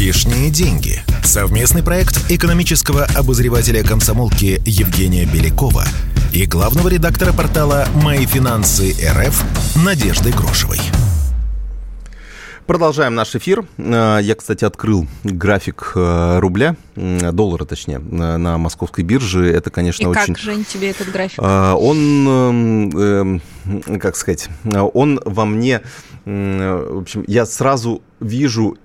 [0.00, 1.02] Лишние деньги.
[1.22, 5.84] Совместный проект экономического обозревателя комсомолки Евгения Белякова
[6.32, 9.44] и главного редактора портала «Мои финансы РФ»
[9.84, 10.78] Надежды Грошевой.
[12.66, 13.66] Продолжаем наш эфир.
[13.76, 19.52] Э, я, кстати, открыл график э, рубля, доллара, точнее, на московской бирже.
[19.52, 20.34] Это, конечно, И очень...
[20.34, 21.40] как, Жень, тебе этот график?
[21.42, 23.42] Э, он,
[24.00, 25.82] как сказать, он во мне,
[26.24, 28.78] в общем, я сразу вижу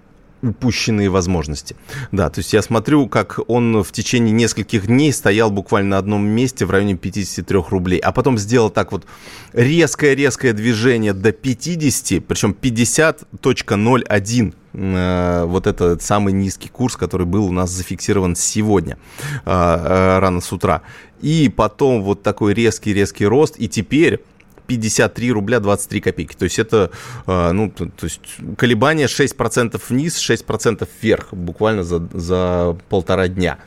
[0.49, 1.75] упущенные возможности.
[2.11, 6.25] Да, то есть я смотрю, как он в течение нескольких дней стоял буквально на одном
[6.25, 9.05] месте в районе 53 рублей, а потом сделал так вот
[9.53, 17.51] резкое-резкое движение до 50, причем 50.01 э, вот этот самый низкий курс, который был у
[17.51, 18.97] нас зафиксирован сегодня,
[19.45, 20.81] э, э, рано с утра.
[21.21, 24.21] И потом вот такой резкий-резкий рост, и теперь
[24.67, 26.35] 53 рубля 23 копейки.
[26.35, 26.91] То есть это,
[27.25, 28.21] а, ну, то есть
[28.57, 33.57] колебания 6% вниз, 6% вверх буквально за, за полтора дня.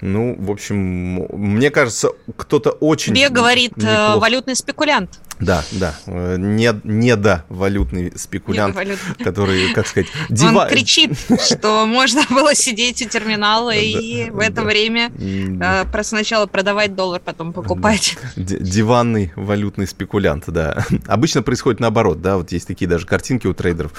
[0.00, 3.14] Ну, в общем, мне кажется, кто-то очень...
[3.14, 4.18] Тебе говорит э, неплохо.
[4.18, 5.20] валютный спекулянт.
[5.38, 5.94] Да, да.
[6.06, 9.24] Не, не да валютный спекулянт, Недовалютный.
[9.24, 10.62] который, как сказать, дива...
[10.62, 16.94] Он кричит, что можно было сидеть у терминала и в это время э, сначала продавать
[16.94, 18.16] доллар, потом покупать.
[18.36, 20.84] Диванный валютный спекулянт, да.
[21.06, 23.92] Обычно происходит наоборот, да, вот есть такие даже картинки у трейдеров,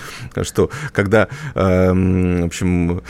[0.43, 3.01] что когда, эм, в общем,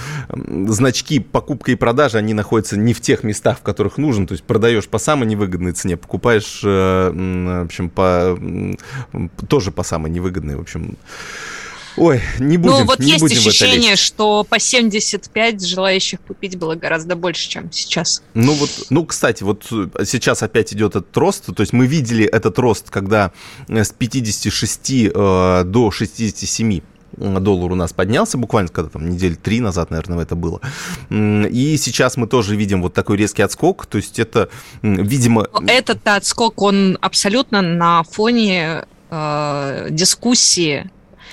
[0.67, 4.43] значки покупка и продажа, они находятся не в тех местах, в которых нужен, то есть
[4.43, 8.37] продаешь по самой невыгодной цене, покупаешь, э, в общем, по
[9.47, 10.97] тоже по самой невыгодной, в общем.
[11.97, 12.79] Ой, не будем.
[12.79, 17.71] Ну, вот не есть будем ощущение, что по 75 желающих купить было гораздо больше, чем
[17.71, 18.23] сейчас.
[18.33, 19.65] Ну, вот, ну, кстати, вот
[20.05, 21.53] сейчас опять идет этот рост.
[21.53, 23.31] То есть мы видели этот рост, когда
[23.67, 26.81] с 56 э, до 67
[27.17, 30.61] доллар у нас поднялся буквально, когда там недели три назад, наверное, это было.
[31.09, 34.49] И сейчас мы тоже видим вот такой резкий отскок, то есть это,
[34.81, 35.47] видимо...
[35.67, 40.89] Этот отскок, он абсолютно на фоне э, дискуссии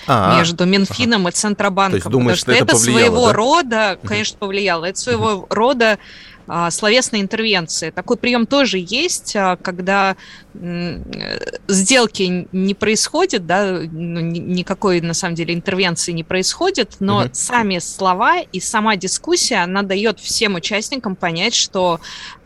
[0.06, 1.30] а, между Минфином ага.
[1.30, 1.92] и Центробанком.
[1.92, 3.32] То есть думаешь, что, что это, это своего да?
[3.32, 4.84] рода, конечно, повлияло.
[4.86, 5.98] Это своего рода а,
[6.70, 7.90] словесной интервенции.
[7.90, 10.16] Такой прием тоже есть, а, когда
[11.68, 17.30] сделки не происходит, да, ну, никакой на самом деле интервенции не происходит, но угу.
[17.32, 22.00] сами слова и сама дискуссия, она дает всем участникам понять, что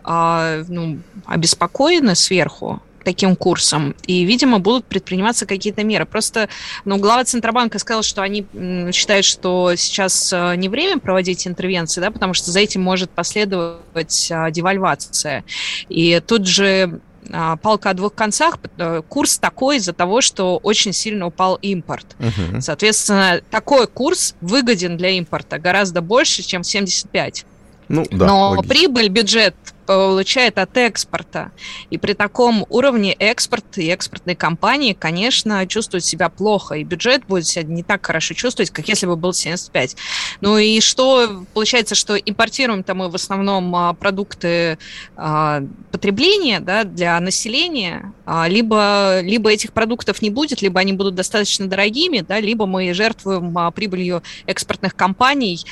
[0.04, 3.94] а, ну, обеспокоены сверху таким курсом.
[4.06, 6.06] И, видимо, будут предприниматься какие-то меры.
[6.06, 6.48] Просто,
[6.84, 8.46] ну, глава Центробанка сказал, что они
[8.92, 14.28] считают, что сейчас э, не время проводить интервенции, да, потому что за этим может последовать
[14.30, 15.44] а, девальвация.
[15.88, 18.58] И тут же а, палка о двух концах.
[18.78, 22.16] Э, курс такой из-за того, что очень сильно упал импорт.
[22.18, 22.60] Uh-huh.
[22.60, 27.44] Соответственно, такой курс выгоден для импорта гораздо больше, чем 75.
[27.88, 28.68] Ну, да, Но логично.
[28.68, 29.54] прибыль, бюджет
[29.96, 31.52] получает от экспорта.
[31.90, 36.74] И при таком уровне экспорт и экспортные компании, конечно, чувствуют себя плохо.
[36.76, 39.96] И бюджет будет себя не так хорошо чувствовать, как если бы был 75.
[40.40, 44.78] Ну и что получается, что импортируем-то мы в основном а, продукты
[45.16, 51.14] а, потребления да, для населения, а, либо, либо этих продуктов не будет, либо они будут
[51.14, 55.64] достаточно дорогими, да, либо мы жертвуем прибылью экспортных компаний,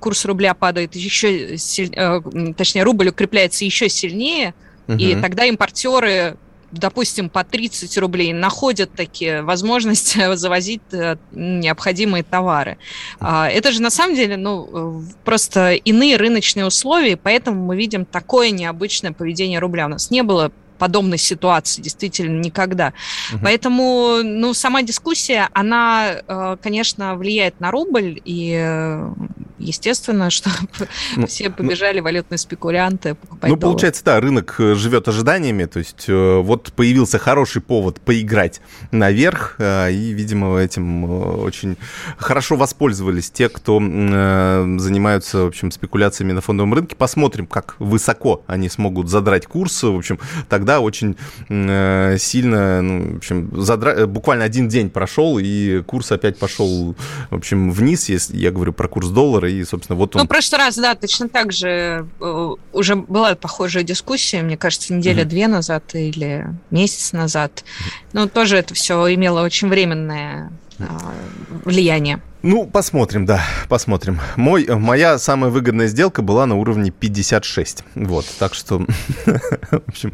[0.00, 1.56] курс рубля падает еще,
[2.56, 4.54] точнее, рубль укрепляется укрепляется еще сильнее,
[4.88, 4.98] угу.
[4.98, 6.36] и тогда импортеры
[6.72, 12.78] допустим, по 30 рублей находят такие возможности завозить э, необходимые товары.
[13.18, 18.52] А, это же на самом деле ну, просто иные рыночные условия, поэтому мы видим такое
[18.52, 19.86] необычное поведение рубля.
[19.86, 22.94] У нас не было подобной ситуации действительно никогда.
[23.32, 23.40] Угу.
[23.42, 29.12] Поэтому, ну, сама дискуссия, она, э, конечно, влияет на рубль, и э,
[29.58, 30.50] естественно, что
[31.16, 33.74] ну, все ну побежали ну, валютные спекулянты покупать Ну, доллар.
[33.74, 40.12] получается, да, рынок э, живет ожиданиями, то есть вот появился хороший повод поиграть наверх, и,
[40.14, 41.04] видимо, этим
[41.44, 41.76] очень
[42.16, 46.96] хорошо воспользовались те, кто занимаются, в общем, спекуляциями на фондовом рынке.
[46.96, 51.16] Посмотрим, как высоко они смогут задрать курс, в общем, тогда тогда очень
[51.48, 53.92] э, сильно, ну, в общем, задра...
[53.92, 56.94] Э, буквально один день прошел, и курс опять пошел,
[57.30, 60.20] в общем, вниз, если я говорю про курс доллара, и, собственно, вот он...
[60.20, 64.94] Ну, в прошлый раз, да, точно так же э, уже была похожая дискуссия, мне кажется,
[64.94, 65.28] неделя mm-hmm.
[65.28, 67.64] две назад или месяц назад.
[68.12, 70.52] Ну, тоже это все имело очень временное
[71.64, 72.20] влияние.
[72.42, 74.18] Ну, посмотрим, да, посмотрим.
[74.36, 77.84] Мой, моя самая выгодная сделка была на уровне 56.
[77.94, 78.78] Вот, так что,
[79.26, 80.12] в общем,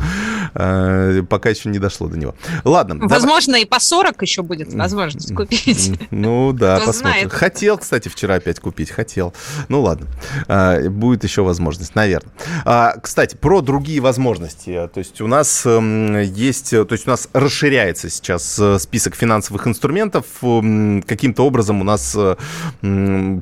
[0.55, 2.35] э, пока еще не дошло до него.
[2.65, 3.07] Ладно.
[3.07, 3.62] Возможно, давай.
[3.62, 5.93] и по 40 еще будет возможность купить.
[6.11, 7.12] Ну, да, Кто посмотрим.
[7.12, 7.33] Знает.
[7.33, 9.33] Хотел, кстати, вчера опять купить, хотел.
[9.69, 10.09] Ну, ладно,
[10.49, 12.33] э, будет еще возможность, наверное.
[12.65, 14.89] А, кстати, про другие возможности.
[14.93, 19.67] То есть у нас эм, есть, то есть у нас расширяется сейчас э, список финансовых
[19.69, 20.25] инструментов.
[20.41, 22.15] Каким-то образом у нас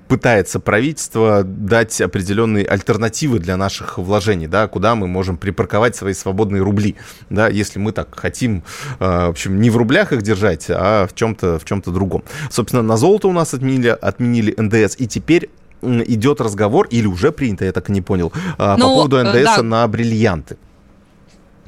[0.08, 6.62] пытается правительство дать определенные альтернативы для наших вложений, да, куда мы можем припарковать свои свободные
[6.62, 6.96] рубли,
[7.30, 8.62] да, если мы так хотим,
[9.00, 12.24] э, в общем, не в рублях их держать, а в чем-то в чем-то другом.
[12.50, 15.50] Собственно, на золото у нас отменили, отменили НДС, и теперь
[15.82, 19.56] идет разговор, или уже принято, я так и не понял, э, ну, по поводу НДС
[19.56, 19.62] да.
[19.62, 20.56] на бриллианты.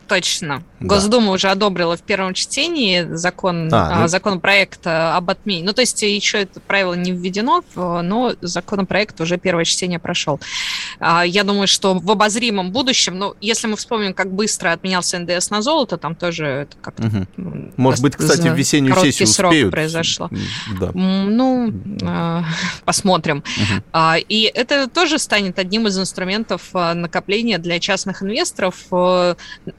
[0.08, 0.62] Точно.
[0.80, 1.32] Госдума да.
[1.32, 4.08] уже одобрила в первом чтении закон, а, ну...
[4.08, 5.64] законопроект об отмене.
[5.64, 10.38] Ну, то есть еще это правило не введено, но законопроект уже первое чтение прошел.
[11.00, 15.50] А, я думаю, что в обозримом будущем, ну, если мы вспомним, как быстро отменялся ндс
[15.50, 17.06] на золото, там тоже это как-то...
[17.06, 17.72] Угу.
[17.76, 19.70] Может быть, кстати, в весеннюю сессию срок успеют.
[19.70, 20.30] произошло.
[20.78, 20.90] Да.
[20.92, 22.44] Ну, а,
[22.84, 23.42] посмотрим.
[23.56, 24.02] Угу.
[24.28, 28.76] И это тоже станет одним из инструментов накопления для частных инвесторов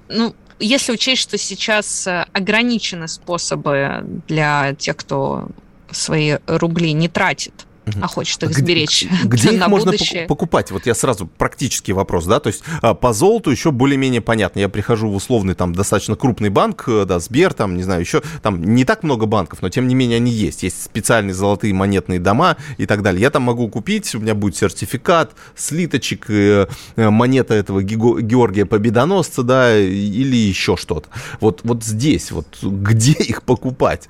[0.09, 5.49] ну, если учесть, что сейчас ограничены способы для тех, кто
[5.91, 7.66] свои рубли не тратит
[8.01, 10.25] а хочет их сберечь Где их можно будущее.
[10.27, 10.71] покупать?
[10.71, 14.59] Вот я сразу практический вопрос, да, то есть а, по золоту еще более-менее понятно.
[14.59, 18.21] Я прихожу в условный там достаточно крупный банк, э, да, Сбер, там, не знаю, еще
[18.41, 20.63] там не так много банков, но тем не менее они есть.
[20.63, 23.21] Есть специальные золотые монетные дома и так далее.
[23.21, 29.43] Я там могу купить, у меня будет сертификат, слиточек, э, э, монета этого Георгия Победоносца,
[29.43, 31.09] да, или еще что-то.
[31.39, 34.07] Вот, вот здесь, вот где их покупать?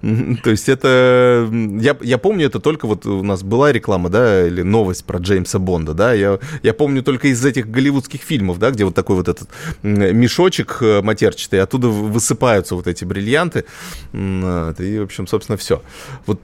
[0.00, 4.62] То есть это, я, я помню это только вот у нас была реклама, да, или
[4.62, 8.84] новость про Джеймса Бонда, да, я, я помню только из этих голливудских фильмов, да, где
[8.84, 9.48] вот такой вот этот
[9.82, 13.64] мешочек э, матерчатый, оттуда высыпаются вот эти бриллианты,
[14.12, 15.82] и, в общем, собственно, все.
[16.26, 16.40] Вот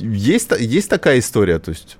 [0.00, 1.98] есть, есть такая история, то есть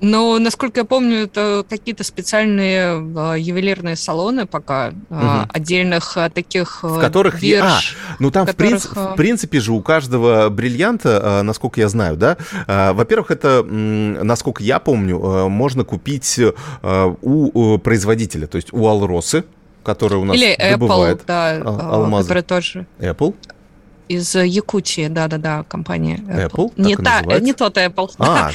[0.00, 5.26] но, насколько я помню, это какие-то специальные э, ювелирные салоны пока, угу.
[5.48, 7.40] отдельных э, таких В которых...
[7.40, 8.70] Бирж, а, ну там, в, которых...
[8.70, 14.62] в, принципе, в принципе же, у каждого бриллианта, насколько я знаю, да, во-первых, это, насколько
[14.62, 16.40] я помню, можно купить
[16.82, 19.44] у производителя, то есть у Алросы,
[19.82, 22.28] который у нас Или добывает Apple, да, алмазы.
[22.28, 22.86] который тоже.
[22.98, 23.34] Apple?
[24.08, 26.50] Из Якутии, да-да-да, компания Apple.
[26.50, 28.10] Apple не, та, не тот Apple.
[28.18, 28.50] А,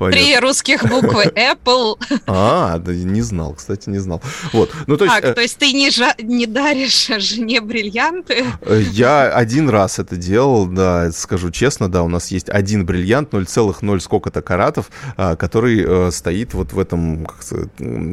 [0.10, 1.98] Три русских буквы Apple.
[2.26, 4.22] А, да, не знал, кстати, не знал.
[4.52, 5.16] Вот, ну то есть...
[5.16, 8.44] Так, э, то есть ты не, жа- не даришь жене бриллианты?
[8.62, 13.32] Э, я один раз это делал, да, скажу честно, да, у нас есть один бриллиант,
[13.32, 17.26] 0,0 сколько-то каратов, а, который э, стоит вот в этом,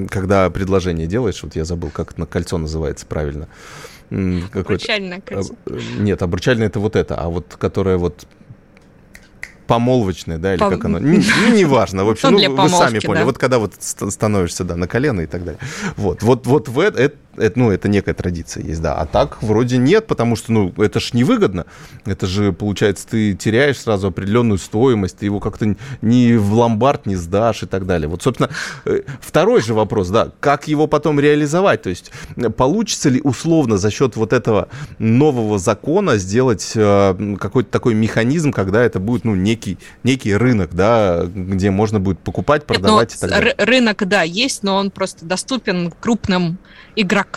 [0.09, 3.47] когда предложение делаешь, вот я забыл, как это на кольцо называется правильно.
[4.09, 5.53] Обручальное кольцо.
[5.97, 8.25] Нет, обручальное это вот это, а вот которое вот
[9.69, 10.71] помолвочное, да, или Пом...
[10.71, 13.25] как оно, не, ну, неважно, в общем, ну, вы сами поняли, да.
[13.25, 15.59] вот когда вот становишься, да, на колено и так далее.
[15.95, 18.95] Вот, вот, вот в это, это, ну, это некая традиция есть, да.
[18.95, 21.65] А так вроде нет, потому что, ну, это ж невыгодно.
[22.05, 27.15] Это же, получается, ты теряешь сразу определенную стоимость, ты его как-то ни в ломбард не
[27.15, 28.07] сдашь и так далее.
[28.07, 28.49] Вот, собственно,
[28.85, 31.81] э, второй же вопрос, да, как его потом реализовать?
[31.81, 32.11] То есть
[32.57, 38.83] получится ли условно за счет вот этого нового закона сделать э, какой-то такой механизм, когда
[38.83, 43.31] это будет, ну, некий, некий рынок, да, где можно будет покупать, продавать Нет, ну, и
[43.31, 43.55] так далее?
[43.57, 46.57] Рынок, да, есть, но он просто доступен крупным
[46.95, 47.28] игрокам,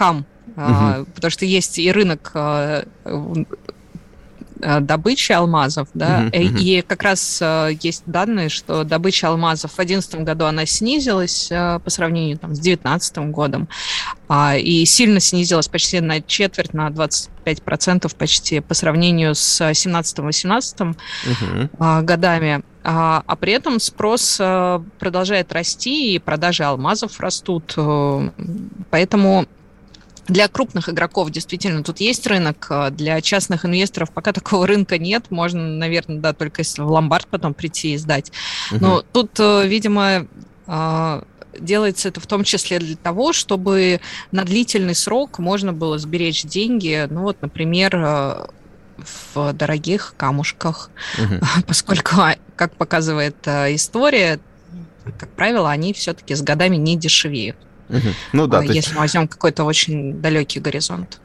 [0.57, 1.07] угу.
[1.14, 6.61] потому что есть и рынок а, а, добычи алмазов, да, uh-huh, uh-huh.
[6.61, 7.42] и как раз
[7.81, 13.18] есть данные, что добыча алмазов в 2011 году она снизилась по сравнению там, с 2019
[13.33, 13.68] годом,
[14.57, 22.02] и сильно снизилась почти на четверть, на 25% почти по сравнению с 17-18 uh-huh.
[22.02, 22.62] годами.
[22.85, 24.37] А, а при этом спрос
[24.98, 27.74] продолжает расти, и продажи алмазов растут.
[27.76, 28.31] Э,
[28.90, 29.46] поэтому
[30.28, 35.61] для крупных игроков действительно тут есть рынок, для частных инвесторов пока такого рынка нет, можно,
[35.61, 38.32] наверное, да, только если в ломбард потом прийти и сдать.
[38.70, 39.06] Но угу.
[39.12, 40.26] тут, э, видимо,
[40.66, 41.24] а,
[41.58, 47.06] делается это в том числе для того, чтобы на длительный срок можно было сберечь деньги,
[47.11, 48.46] ну вот, например, э,
[49.35, 51.35] в дорогих камушках, угу.
[51.66, 54.38] поскольку, а, как показывает э, история,
[55.18, 57.56] как правило, они все-таки с годами не дешевеют.
[58.33, 58.61] Ну да.
[58.62, 58.94] Если есть...
[58.94, 61.20] возьмем какой-то очень далекий горизонт.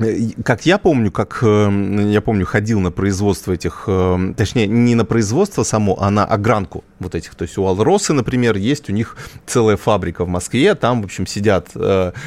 [0.00, 4.94] Э, как я помню, как э, я помню, ходил на производство этих, э, точнее, не
[4.94, 7.34] на производство само, а на огранку вот этих.
[7.34, 11.26] То есть у Алросы, например, есть у них целая фабрика в Москве, там, в общем,
[11.26, 11.70] сидят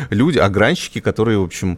[0.09, 1.77] люди, огранщики, которые, в общем,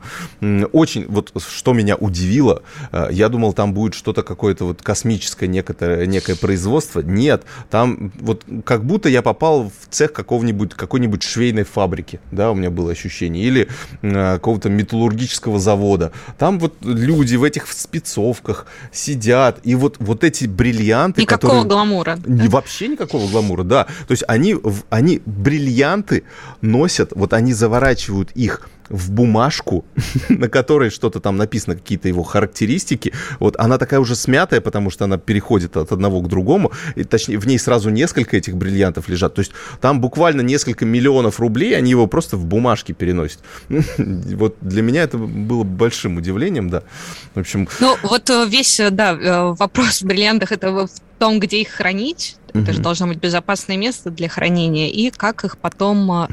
[0.71, 2.63] очень, вот что меня удивило,
[3.11, 7.01] я думал, там будет что-то какое-то вот космическое некое, некое производство.
[7.01, 12.55] Нет, там вот как будто я попал в цех какого-нибудь, какой-нибудь швейной фабрики, да, у
[12.55, 13.67] меня было ощущение, или
[14.01, 16.11] какого-то металлургического завода, завода.
[16.37, 21.21] Там вот люди в этих спецовках сидят, и вот, вот эти бриллианты...
[21.21, 21.69] Никакого которые...
[21.69, 22.17] гламура.
[22.25, 22.45] Да?
[22.49, 23.85] Вообще никакого гламура, да.
[24.07, 24.55] То есть они,
[24.89, 26.23] они бриллианты
[26.61, 29.85] носят, вот они заворачивают их в бумажку,
[30.29, 33.13] на которой что-то там написано, какие-то его характеристики.
[33.39, 36.71] Вот она такая уже смятая, потому что она переходит от одного к другому.
[36.95, 39.33] И, точнее, в ней сразу несколько этих бриллиантов лежат.
[39.35, 43.39] То есть там буквально несколько миллионов рублей, они его просто в бумажке переносят.
[44.35, 46.83] Вот для меня это было большим удивлением, да.
[47.33, 47.67] В общем...
[47.79, 51.69] Ну, вот э, весь, э, да, э, вопрос в бриллиантах, это в том, где их
[51.69, 52.37] хранить.
[52.53, 54.89] Это же должно быть безопасное место для хранения.
[54.89, 56.29] И как их потом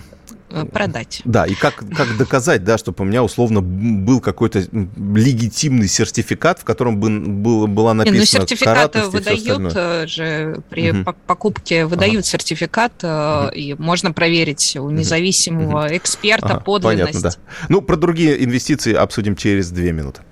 [0.72, 1.22] продать.
[1.24, 4.64] Да, и как, как доказать, да, чтобы у меня условно был какой-то
[4.96, 10.90] легитимный сертификат, в котором бы, был, была написана Не, ну, сертификаты выдают э, же при
[10.90, 11.14] угу.
[11.26, 12.28] покупке, выдают ага.
[12.28, 13.54] сертификат, угу.
[13.54, 15.96] и можно проверить у независимого угу.
[15.96, 17.22] эксперта ага, подлинность.
[17.22, 17.66] Понятно, да.
[17.68, 20.22] Ну, про другие инвестиции обсудим через две минуты.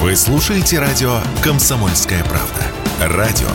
[0.00, 2.62] Вы слушаете радио «Комсомольская правда».
[3.16, 3.48] Радио,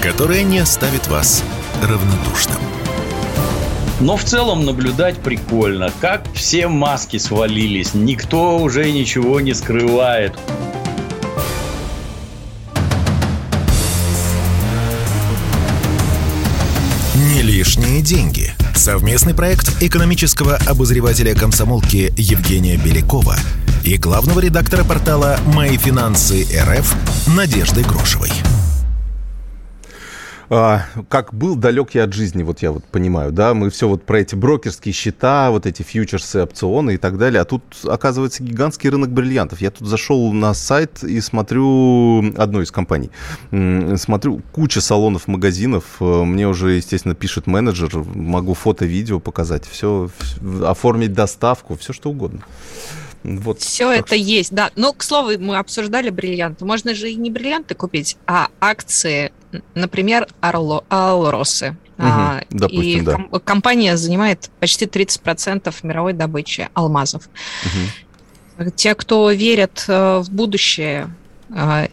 [0.00, 1.42] которое не оставит вас
[1.82, 2.77] равнодушным.
[4.00, 10.32] Но в целом наблюдать прикольно, как все маски свалились, никто уже ничего не скрывает.
[17.14, 18.52] Не лишние деньги.
[18.76, 23.36] Совместный проект экономического обозревателя комсомолки Евгения Белякова
[23.84, 26.94] и главного редактора портала «Мои финансы РФ»
[27.34, 28.30] Надежды Грошевой.
[30.50, 34.04] А, как был далек я от жизни, вот я вот понимаю, да, мы все вот
[34.04, 38.88] про эти брокерские счета, вот эти фьючерсы, опционы и так далее, а тут оказывается гигантский
[38.88, 39.60] рынок бриллиантов.
[39.60, 43.10] Я тут зашел на сайт и смотрю одной из компаний,
[43.50, 50.08] смотрю куча салонов, магазинов, мне уже, естественно, пишет менеджер, могу фото-видео показать, все,
[50.64, 52.40] оформить доставку, все что угодно.
[53.24, 54.16] Вот, Все это что...
[54.16, 54.70] есть, да.
[54.76, 56.64] Но, к слову, мы обсуждали бриллианты.
[56.64, 59.32] Можно же и не бриллианты купить, а акции,
[59.74, 61.76] например, Орло, Алросы.
[61.98, 63.12] Угу, а, допустим, и да.
[63.14, 67.28] ком- компания занимает почти 30% мировой добычи алмазов.
[68.58, 68.70] Угу.
[68.76, 71.10] Те, кто верят э, в будущее
[71.50, 71.88] э,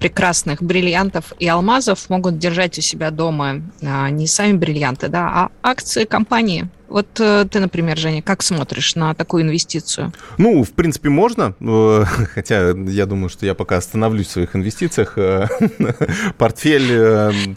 [0.00, 5.50] прекрасных бриллиантов и алмазов, могут держать у себя дома э, не сами бриллианты, да, а
[5.62, 6.68] акции компании.
[6.94, 10.12] Вот э, ты, например, Женя, как смотришь на такую инвестицию?
[10.38, 15.14] Ну, в принципе, можно, э, хотя я думаю, что я пока остановлюсь в своих инвестициях.
[15.16, 15.48] Э,
[16.38, 16.86] портфель,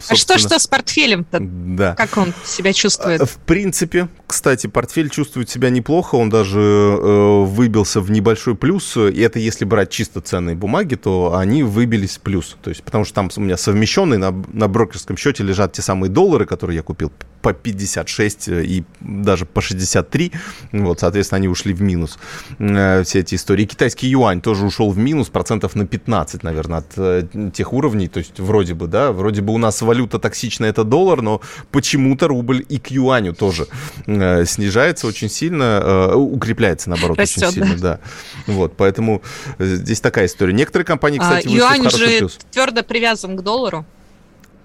[0.10, 1.38] А что, что с портфелем-то?
[1.40, 1.94] Да.
[1.94, 3.22] Как он себя чувствует?
[3.30, 9.38] В принципе, кстати, портфель чувствует себя неплохо, он даже выбился в небольшой плюс, и это
[9.38, 13.30] если брать чисто ценные бумаги, то они выбились в плюс, то есть потому что там
[13.36, 17.52] у меня совмещенные на, на брокерском счете лежат те самые доллары, которые я купил по
[17.52, 18.84] 56 и
[19.28, 20.32] даже по 63.
[20.72, 22.18] Вот, соответственно, они ушли в минус.
[22.58, 23.66] Э, все эти истории.
[23.66, 28.08] Китайский юань тоже ушел в минус процентов на 15, наверное, от э, тех уровней.
[28.08, 32.26] То есть вроде бы, да, вроде бы у нас валюта токсичная это доллар, но почему-то
[32.28, 33.66] рубль и к юаню тоже
[34.06, 38.00] э, снижается очень сильно, укрепляется, наоборот, Растет, очень сильно, да.
[38.46, 39.20] Вот, поэтому
[39.58, 40.54] здесь такая история.
[40.54, 42.38] Некоторые компании, кстати, а, юань в же плюс.
[42.50, 43.84] твердо привязан к доллару.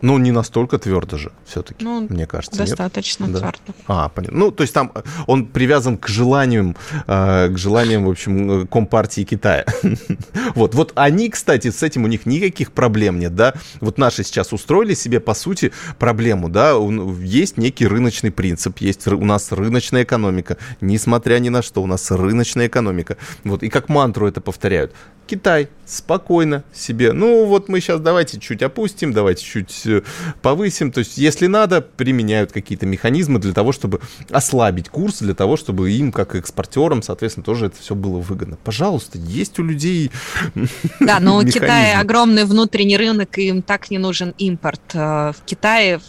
[0.04, 2.58] Ну, не настолько твердо же, все-таки, ну, мне кажется.
[2.58, 3.38] Достаточно нет?
[3.38, 3.74] твердо.
[3.88, 4.38] А, понятно.
[4.38, 4.91] Ну, то есть там
[5.28, 6.76] он привязан к желаниям,
[7.08, 9.66] э, к желаниям, в общем, Компартии Китая.
[10.56, 13.54] вот, вот они, кстати, с этим у них никаких проблем нет, да.
[13.80, 16.74] Вот наши сейчас устроили себе, по сути, проблему, да.
[17.22, 22.12] Есть некий рыночный принцип, есть у нас рыночная экономика, несмотря ни на что, у нас
[22.12, 23.16] рыночная экономика.
[23.45, 24.91] Вот, и как мантру это повторяют.
[25.28, 29.92] Китай спокойно себе, ну вот мы сейчас давайте чуть опустим, давайте чуть э,
[30.41, 30.91] повысим.
[30.91, 35.91] То есть, если надо, применяют какие-то механизмы для того, чтобы ослабить курс, для того, чтобы
[35.91, 38.57] им, как экспортерам, соответственно, тоже это все было выгодно.
[38.63, 40.11] Пожалуйста, есть у людей
[40.99, 44.81] Да, но у Китая огромный внутренний рынок, и им так не нужен импорт.
[44.93, 45.99] Э, в Китае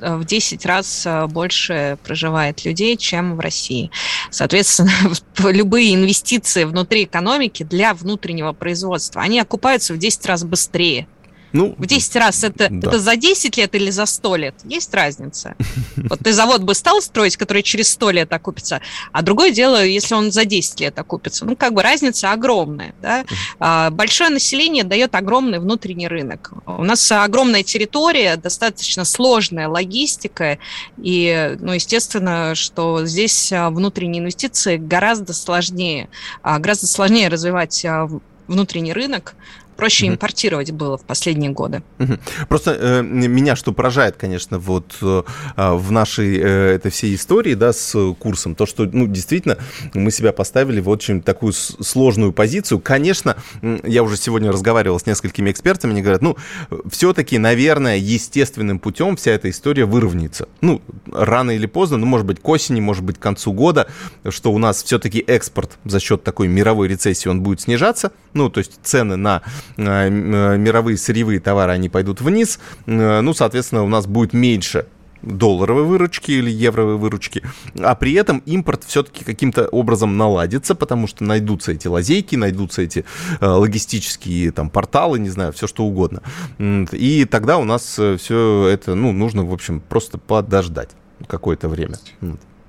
[0.00, 3.90] в 10 раз э, больше проживает людей, чем в России.
[4.30, 4.90] Соответственно,
[5.50, 11.06] любые инвестиции внутри экономики для внутреннего производства, они окупаются в 10 раз быстрее.
[11.54, 12.88] Ну, в 10 раз это, да.
[12.88, 14.54] это за 10 лет или за 100 лет?
[14.64, 15.54] Есть разница.
[15.96, 18.80] Вот ты завод бы стал строить, который через 100 лет окупится,
[19.12, 21.46] а другое дело, если он за 10 лет окупится.
[21.46, 22.94] Ну, как бы разница огромная.
[23.00, 23.24] Да?
[23.60, 26.52] А, большое население дает огромный внутренний рынок.
[26.66, 30.58] У нас огромная территория, достаточно сложная логистика,
[30.98, 36.08] и, ну, естественно, что здесь а, внутренние инвестиции гораздо сложнее.
[36.42, 37.86] А, гораздо сложнее развивать
[38.46, 39.34] внутренний рынок,
[39.76, 40.14] проще угу.
[40.14, 41.82] импортировать было в последние годы.
[41.98, 42.18] Угу.
[42.48, 45.22] Просто э, меня что поражает, конечно, вот э,
[45.56, 49.58] в нашей э, этой всей истории, да, с курсом, то, что, ну, действительно,
[49.94, 52.80] мы себя поставили в очень такую сложную позицию.
[52.80, 56.36] Конечно, я уже сегодня разговаривал с несколькими экспертами, они говорят, ну,
[56.90, 60.48] все-таки, наверное, естественным путем вся эта история выровняется.
[60.60, 63.88] Ну, рано или поздно, ну, может быть, к осени, может быть, к концу года,
[64.28, 68.58] что у нас все-таки экспорт за счет такой мировой рецессии, он будет снижаться, ну, то
[68.58, 69.42] есть цены на
[69.76, 74.86] мировые сырьевые товары, они пойдут вниз, э, ну, соответственно, у нас будет меньше
[75.22, 77.42] долларовой выручки или евровой выручки,
[77.78, 83.04] а при этом импорт все-таки каким-то образом наладится, потому что найдутся эти лазейки, найдутся эти
[83.40, 86.22] э, логистические там порталы, не знаю, все что угодно.
[86.58, 90.90] И тогда у нас все это, ну, нужно, в общем, просто подождать
[91.26, 91.96] какое-то время.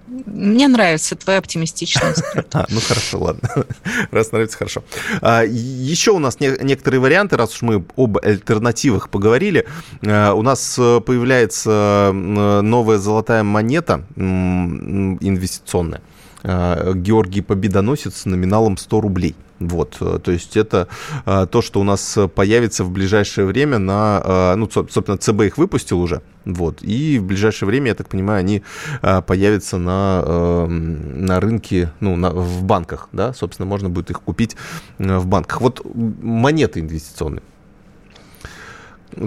[0.08, 2.46] Мне нравится твой оптимистичный взгляд.
[2.54, 3.50] А, ну хорошо, ладно.
[4.12, 4.84] Раз нравится, хорошо.
[5.22, 9.66] А, еще у нас не, некоторые варианты, раз уж мы об альтернативах поговорили.
[10.06, 16.02] А, у нас э, появляется новая золотая монета инвестиционная.
[16.48, 19.36] А, Георгий Победоносец с номиналом 100 рублей.
[19.58, 20.90] Вот, э, то есть это
[21.26, 26.02] а, то, что у нас появится в ближайшее время на, ну, собственно, ЦБ их выпустил
[26.02, 28.64] уже, вот, и в ближайшее время, я так понимаю, они
[29.02, 34.58] появятся на, а, на рынке, ну, на, в банках, да, собственно, можно будет их купить
[34.98, 35.62] в банках.
[35.62, 37.42] Вот монеты инвестиционные.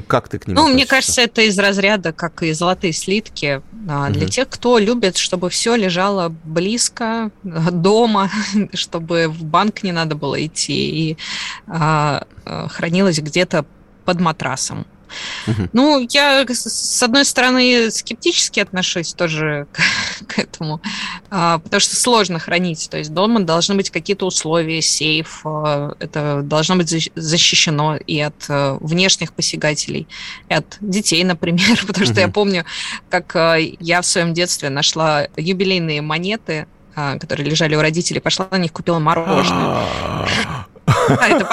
[0.06, 0.74] Как ты к ним Ну, относишься?
[0.74, 4.12] мне кажется, это из разряда, как и золотые слитки, угу.
[4.12, 8.30] для тех, кто любит, чтобы все лежало близко, дома,
[8.74, 11.16] чтобы в банк не надо было идти и
[11.66, 13.64] а, а хранилось где-то
[14.04, 14.86] под матрасом.
[15.72, 19.80] Ну, я, с одной стороны, скептически отношусь тоже к,
[20.26, 20.80] к этому,
[21.30, 22.88] а, потому что сложно хранить.
[22.90, 28.46] То есть дома должны быть какие-то условия, сейф, а, это должно быть защищено и от
[28.48, 30.06] а, внешних посягателей,
[30.48, 32.64] и от детей, например, потому что я помню,
[33.10, 38.48] как а, я в своем детстве нашла юбилейные монеты, а, которые лежали у родителей, пошла
[38.50, 39.86] на них, купила мороженое.
[40.86, 41.44] А это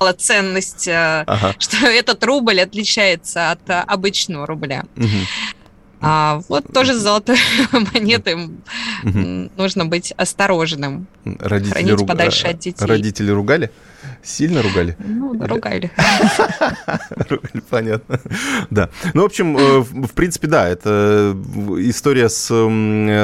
[0.00, 1.54] потом узнала ценность, э, ага.
[1.58, 4.84] что этот рубль отличается от э, обычного рубля.
[4.96, 5.06] Угу.
[6.02, 7.36] А вот тоже с золотой
[7.72, 9.50] монетой угу.
[9.56, 11.06] нужно быть осторожным.
[11.24, 12.08] Родители руг...
[12.08, 12.86] подальше от детей.
[12.86, 13.70] Родители ругали?
[14.22, 14.96] Сильно ругали?
[14.98, 15.90] Ну, ругали.
[17.28, 18.20] Ругали, понятно.
[18.70, 18.90] Да.
[19.14, 21.36] Ну, в общем, э, в принципе, да, это
[21.78, 22.48] история с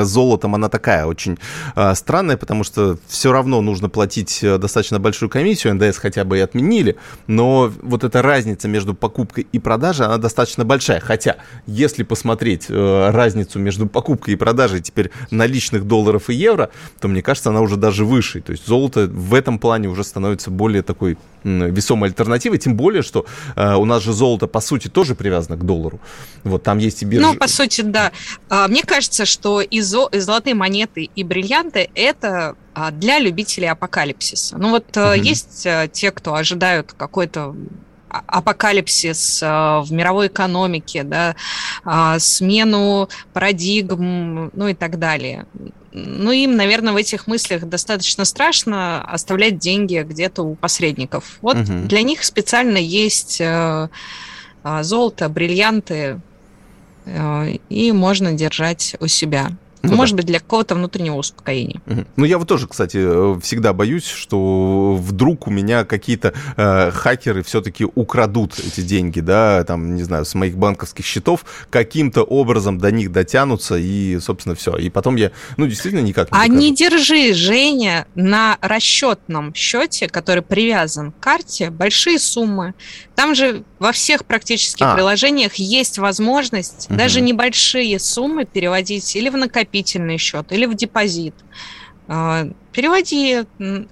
[0.05, 1.39] золотом, она такая очень
[1.75, 6.39] а, странная, потому что все равно нужно платить э, достаточно большую комиссию, НДС хотя бы
[6.39, 11.01] и отменили, но вот эта разница между покупкой и продажей, она достаточно большая.
[11.01, 11.37] Хотя,
[11.67, 16.71] если посмотреть э, разницу между покупкой и продажей теперь наличных долларов и евро,
[17.01, 18.41] то, мне кажется, она уже даже выше.
[18.41, 23.27] То есть золото в этом плане уже становится более такой весомой альтернативой, тем более, что
[23.55, 26.01] э, у нас же золото, по сути, тоже привязано к доллару.
[26.45, 27.27] Вот там есть и биржа.
[27.27, 28.13] Ну, по сути, да.
[28.49, 33.69] А, мне кажется, что и, зо- и золотые монеты, и бриллианты– это а, для любителей
[33.69, 34.59] апокалипсиса.
[34.59, 35.13] Ну вот угу.
[35.13, 37.55] есть э, те, кто ожидают какой-то
[38.09, 41.37] апокалипсис в мировой экономике, да,
[42.19, 45.47] смену парадигм, ну и так далее
[45.97, 51.39] ну, им, наверное, в этих мыслях достаточно страшно оставлять деньги где-то у посредников.
[51.41, 51.87] Вот угу.
[51.87, 53.89] для них специально есть э,
[54.63, 56.21] а, золото, бриллианты,
[57.07, 59.53] э, и можно держать у себя.
[59.91, 60.19] Ну, Может да.
[60.19, 61.81] быть, для какого-то внутреннего успокоения.
[61.87, 62.05] Угу.
[62.17, 67.43] Ну, я вот тоже, кстати, э, всегда боюсь, что вдруг у меня какие-то э, хакеры
[67.43, 72.91] все-таки украдут эти деньги, да, там, не знаю, с моих банковских счетов, каким-то образом до
[72.91, 74.77] них дотянутся, и, собственно, все.
[74.77, 76.61] И потом я, ну, действительно никак не А докажу.
[76.61, 82.75] не держи, Женя, на расчетном счете, который привязан к карте, большие суммы.
[83.15, 84.95] Там же во всех практически а.
[84.95, 86.99] приложениях есть возможность угу.
[86.99, 89.37] даже небольшие суммы переводить или в
[89.77, 91.35] накопительный счет, или в депозит.
[92.09, 93.45] А, переводи,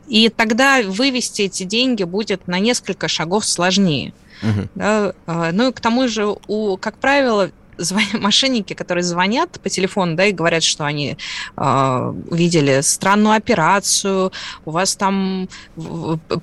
[0.06, 4.12] и тогда вывести эти деньги будет на несколько шагов сложнее.
[4.42, 4.68] Угу.
[4.74, 5.12] Да?
[5.26, 8.02] А, ну и к тому же, у, как правило, звон...
[8.20, 11.16] мошенники, которые звонят по телефону, да, и говорят, что они
[11.56, 14.32] э, видели странную операцию,
[14.64, 15.48] у вас там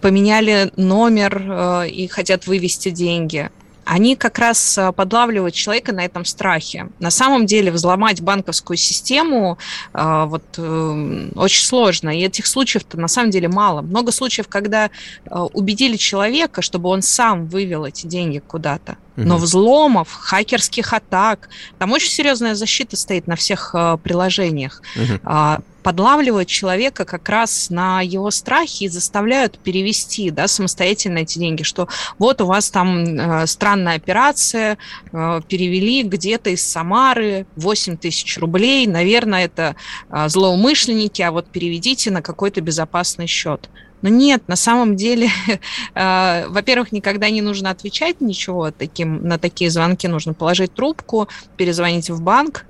[0.02, 3.50] поменяли номер э, и хотят вывести деньги
[3.92, 6.88] они как раз э, подлавливают человека на этом страхе.
[7.00, 9.58] На самом деле взломать банковскую систему
[9.94, 13.82] э, вот, э, очень сложно, и этих случаев-то на самом деле мало.
[13.82, 14.92] Много случаев, когда
[15.30, 18.96] убедили человека, чтобы он сам вывел эти деньги куда-то.
[19.16, 21.50] Но взломов, хакерских атак,
[21.80, 24.82] там очень серьезная защита стоит на всех приложениях.
[24.96, 31.64] Угу подлавливают человека как раз на его страхи и заставляют перевести да, самостоятельно эти деньги,
[31.64, 31.88] что
[32.20, 34.78] вот у вас там э, странная операция,
[35.12, 39.76] э, перевели где-то из Самары 8 тысяч рублей, наверное, это
[40.10, 43.70] э, злоумышленники, а вот переведите на какой-то безопасный счет.
[44.02, 45.30] Но нет, на самом деле,
[45.96, 50.08] э, во-первых, никогда не нужно отвечать ничего таким, на такие звонки.
[50.08, 51.28] Нужно положить трубку,
[51.58, 52.66] перезвонить в банк,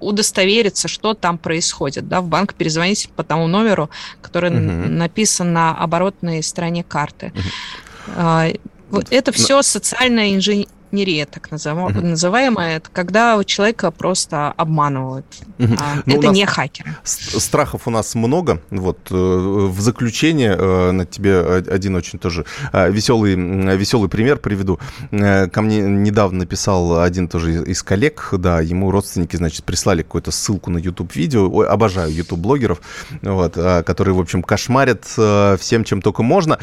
[0.00, 2.08] удостовериться, что там происходит.
[2.08, 3.90] Да, в банк перезвонить по тому номеру,
[4.22, 4.58] который угу.
[4.58, 7.32] написан на оборотной стороне карты.
[7.34, 9.02] Угу.
[9.10, 15.26] Это все социальная инженерия пиратнерия, так называемая, это когда человека просто обманывают.
[15.58, 16.96] А, ну, это не хакеры.
[17.04, 18.60] Страхов у нас много.
[18.70, 23.34] Вот э, в заключение э, на тебе один очень тоже э, веселый,
[23.76, 24.78] веселый пример приведу.
[25.10, 30.70] Ко мне недавно написал один тоже из коллег, да, ему родственники, значит, прислали какую-то ссылку
[30.70, 31.62] на YouTube-видео.
[31.62, 32.80] Обожаю YouTube-блогеров,
[33.22, 36.58] вот, которые, в общем, кошмарят всем, чем только можно.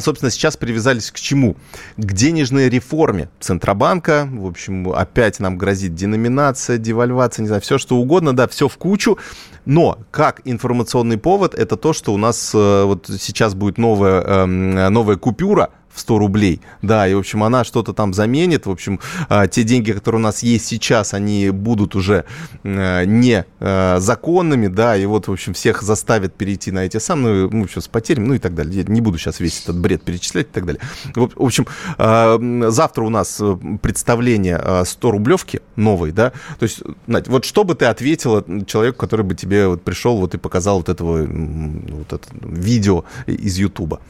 [0.00, 1.56] Собственно, сейчас привязались к чему?
[1.96, 3.28] К денежной реформе
[3.70, 4.28] Центробанка.
[4.30, 8.76] В общем, опять нам грозит деноминация, девальвация, не знаю, все что угодно, да, все в
[8.76, 9.16] кучу.
[9.64, 14.92] Но как информационный повод, это то, что у нас э, вот сейчас будет новая, эм,
[14.92, 16.60] новая купюра– в 100 рублей.
[16.82, 18.66] Да, и, в общем, она что-то там заменит.
[18.66, 22.24] В общем, а, те деньги, которые у нас есть сейчас, они будут уже
[22.62, 27.48] э, не э, законными, да, и вот, в общем, всех заставят перейти на эти самые,
[27.50, 28.82] ну, еще с потерями, ну и так далее.
[28.82, 30.80] Я не буду сейчас весь этот бред перечислять и так далее.
[31.14, 31.66] В общем,
[31.98, 32.38] а,
[32.68, 37.74] завтра у нас э, представление 100 рублевки новой, да, то есть, Надь, вот что бы
[37.74, 42.28] ты ответила человеку, который бы тебе вот пришел вот и показал вот этого вот это
[42.40, 44.00] видео из Ютуба?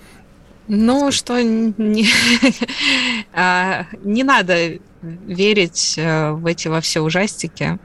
[0.73, 2.07] Ну, что не,
[3.33, 7.81] а, не надо верить э, в эти во все ужастики.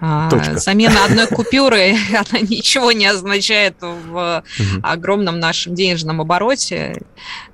[0.00, 0.56] А, Точка.
[0.56, 4.42] Замена одной купюры, она ничего не означает в
[4.82, 7.02] огромном нашем денежном обороте.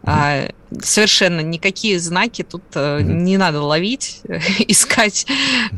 [0.05, 0.51] А,
[0.83, 3.03] совершенно никакие знаки тут mm-hmm.
[3.03, 4.21] не надо ловить,
[4.69, 5.27] искать.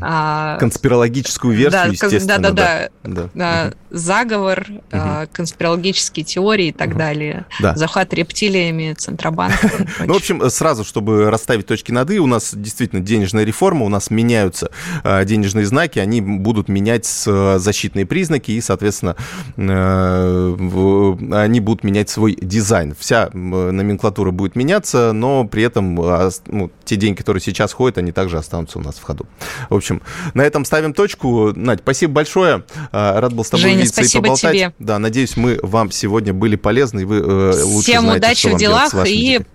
[0.01, 2.39] А, Конспирологическую версию, да, естественно.
[2.39, 3.29] Да, да, да.
[3.33, 3.67] да.
[3.67, 3.75] Mm-hmm.
[3.91, 5.29] Заговор, mm-hmm.
[5.31, 7.45] конспирологические теории и так далее.
[7.59, 7.75] Да.
[7.75, 9.69] Захват рептилиями, Центробанка.
[10.05, 13.89] Ну, в общем, сразу, чтобы расставить точки над «и», у нас действительно денежная реформа, у
[13.89, 14.71] нас меняются
[15.03, 19.15] денежные знаки, они будут менять защитные признаки, и, соответственно,
[19.57, 22.95] они будут менять свой дизайн.
[22.97, 28.11] Вся номенклатура будет меняться, но при этом а, ну, те деньги, которые сейчас ходят, они
[28.11, 29.25] также останутся у нас в ходу.
[29.69, 30.01] В общем,
[30.33, 31.53] на этом ставим точку.
[31.55, 32.63] Надь, спасибо большое.
[32.91, 34.53] А, рад был с тобой Женя, увидеться и поболтать.
[34.53, 34.73] Тебе.
[34.79, 38.57] Да, надеюсь, мы вам сегодня были полезны, и вы э, лучше Всем знаете, удачи в
[38.57, 39.45] делах и детьми.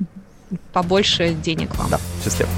[0.72, 1.90] побольше денег вам.
[1.90, 2.50] Да, счастливо.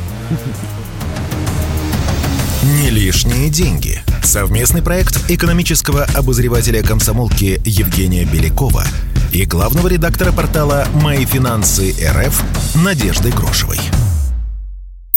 [2.67, 4.03] Не лишние деньги.
[4.25, 8.85] Совместный проект экономического обозревателя комсомолки Евгения Белякова
[9.33, 12.43] и главного редактора портала «Мои финансы РФ»
[12.75, 13.79] Надежды Грошевой.